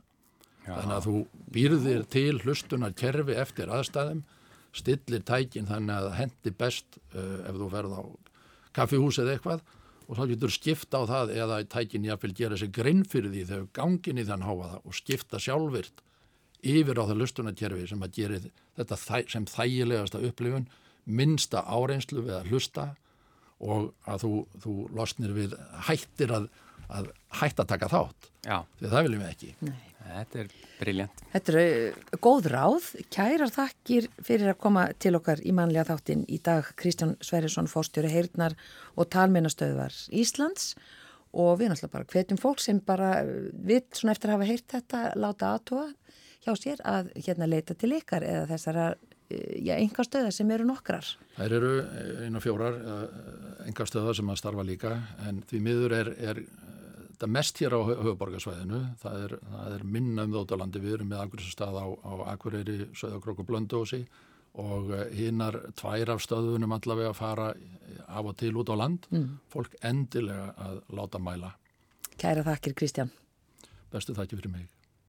Já. 0.65 0.73
þannig 0.73 0.97
að 0.97 1.07
þú 1.07 1.21
býrðir 1.55 2.09
til 2.11 2.41
hlustunar 2.43 2.97
kerfi 2.99 3.39
eftir 3.39 3.71
aðstæðum 3.71 4.25
stillir 4.76 5.24
tækin 5.26 5.68
þannig 5.68 5.94
að 5.96 6.09
það 6.09 6.18
hendi 6.20 6.54
best 6.59 6.98
uh, 7.14 7.48
ef 7.48 7.59
þú 7.59 7.68
ferð 7.72 7.96
á 7.96 8.02
kaffihús 8.78 9.20
eða 9.22 9.37
eitthvað 9.37 9.64
og 10.09 10.16
þá 10.16 10.24
getur 10.31 10.52
skipta 10.52 11.00
á 11.00 11.09
það 11.09 11.33
eða 11.37 11.62
tækin 11.68 12.07
jáfnvel 12.09 12.35
gera 12.37 12.59
sér 12.59 12.72
grinn 12.72 13.04
fyrir 13.04 13.33
því 13.33 13.46
þegar 13.48 13.66
gangin 13.76 14.20
í 14.20 14.26
þann 14.28 14.46
háa 14.46 14.54
það 14.61 14.78
og 14.85 14.96
skipta 14.96 15.40
sjálfvirt 15.42 16.04
yfir 16.64 17.00
á 17.00 17.04
það 17.04 17.20
lustunarkerfi 17.22 17.88
sem 17.90 18.02
að 18.02 18.14
gera 18.16 18.38
þetta 18.78 18.98
þæ, 18.98 19.18
sem 19.31 19.48
þægilegasta 19.48 20.22
upplifun 20.28 20.68
minnsta 21.09 21.62
áreynslu 21.64 22.24
við 22.24 22.38
að 22.38 22.50
hlusta 22.52 22.87
og 23.59 23.92
að 24.09 24.24
þú, 24.24 24.33
þú 24.62 24.74
losnir 24.94 25.35
við 25.37 25.54
hættir 25.88 26.35
að, 26.35 26.48
að 26.88 27.12
hætt 27.40 27.61
að 27.62 27.70
taka 27.74 27.90
þátt 27.92 28.29
Já, 28.48 28.62
því 28.79 28.90
það 28.92 29.07
viljum 29.07 29.22
við 29.22 29.31
ekki. 29.33 29.51
Nei. 29.66 29.79
þetta 30.09 30.38
er 30.40 30.53
briljant. 30.79 31.22
Þetta 31.35 31.53
eru 31.53 31.64
uh, 31.88 32.20
góð 32.24 32.46
ráð, 32.53 32.87
kærar 33.12 33.53
þakkir 33.53 34.07
fyrir 34.24 34.53
að 34.53 34.61
koma 34.62 34.85
til 35.03 35.12
okkar 35.18 35.42
í 35.44 35.53
manlega 35.57 35.88
þáttin 35.90 36.22
í 36.31 36.38
dag 36.44 36.70
Kristján 36.81 37.16
Sverrisson, 37.24 37.68
fórstjóri 37.68 38.12
Heyrnar 38.12 38.57
og 38.96 39.11
talmennastöðvar 39.12 39.96
Íslands 40.16 40.72
og 41.37 41.59
við 41.61 41.74
náttúrulega 41.74 41.96
bara 41.98 42.09
hvetjum 42.14 42.40
fólk 42.40 42.62
sem 42.64 42.81
bara 42.81 43.11
uh, 43.20 43.51
vitt 43.53 43.98
svona 43.98 44.14
eftir 44.16 44.33
að 44.33 44.38
hafa 44.38 44.51
heyrt 44.53 44.77
þetta 44.79 45.03
láta 45.18 45.53
aðtóa 45.59 45.90
hjá 46.46 46.53
sér 46.57 46.83
að 46.88 47.12
hérna 47.18 47.51
leita 47.51 47.77
til 47.77 47.92
ykkar 47.98 48.24
eða 48.24 48.46
þessara 48.55 48.87
já, 49.29 49.74
enga 49.74 50.07
stöða 50.07 50.31
sem 50.33 50.48
eru 50.55 50.64
nokkrar. 50.64 51.05
Þær 51.37 51.55
eru 51.59 51.72
einu 52.24 52.40
fjórar 52.40 52.79
enga 53.66 53.85
stöða 53.90 54.14
sem 54.16 54.31
að 54.33 54.40
starfa 54.40 54.64
líka 54.64 54.94
en 55.29 55.42
því 55.51 55.61
miður 55.66 55.96
er, 55.98 56.12
er 56.31 56.40
þetta 57.18 57.35
mest 57.35 57.59
hér 57.59 57.74
á 57.74 57.81
höfuborgarsvæðinu 57.83 58.78
það 59.02 59.22
er, 59.24 59.33
það 59.50 59.72
er 59.74 59.85
minna 59.96 60.24
um 60.28 60.35
þóttalandi 60.37 60.83
við 60.85 60.92
erum 60.94 61.09
með 61.11 61.22
akkurisstað 61.24 61.78
á, 61.83 61.87
á 61.90 62.12
Akureyri 62.31 62.76
Söðakrók 62.94 63.42
og 63.42 63.48
Blöndósi 63.48 64.04
og 64.62 64.92
hinnar 65.18 65.59
tvær 65.78 66.14
af 66.14 66.22
stöðunum 66.22 66.76
allavega 66.78 67.11
að 67.11 67.18
fara 67.18 67.48
af 68.07 68.31
og 68.31 68.38
til 68.38 68.54
út 68.62 68.70
á 68.70 68.78
land 68.78 69.11
mm. 69.11 69.26
fólk 69.50 69.74
endilega 69.83 70.52
að 70.62 70.78
láta 70.94 71.18
mæla 71.18 71.57
Kæra 72.18 72.46
þakkir 72.46 72.78
Kristján. 72.78 73.11
bestu 73.90 74.14
þakki 74.14 74.38
fyrir 74.38 74.54
mig 74.54 74.78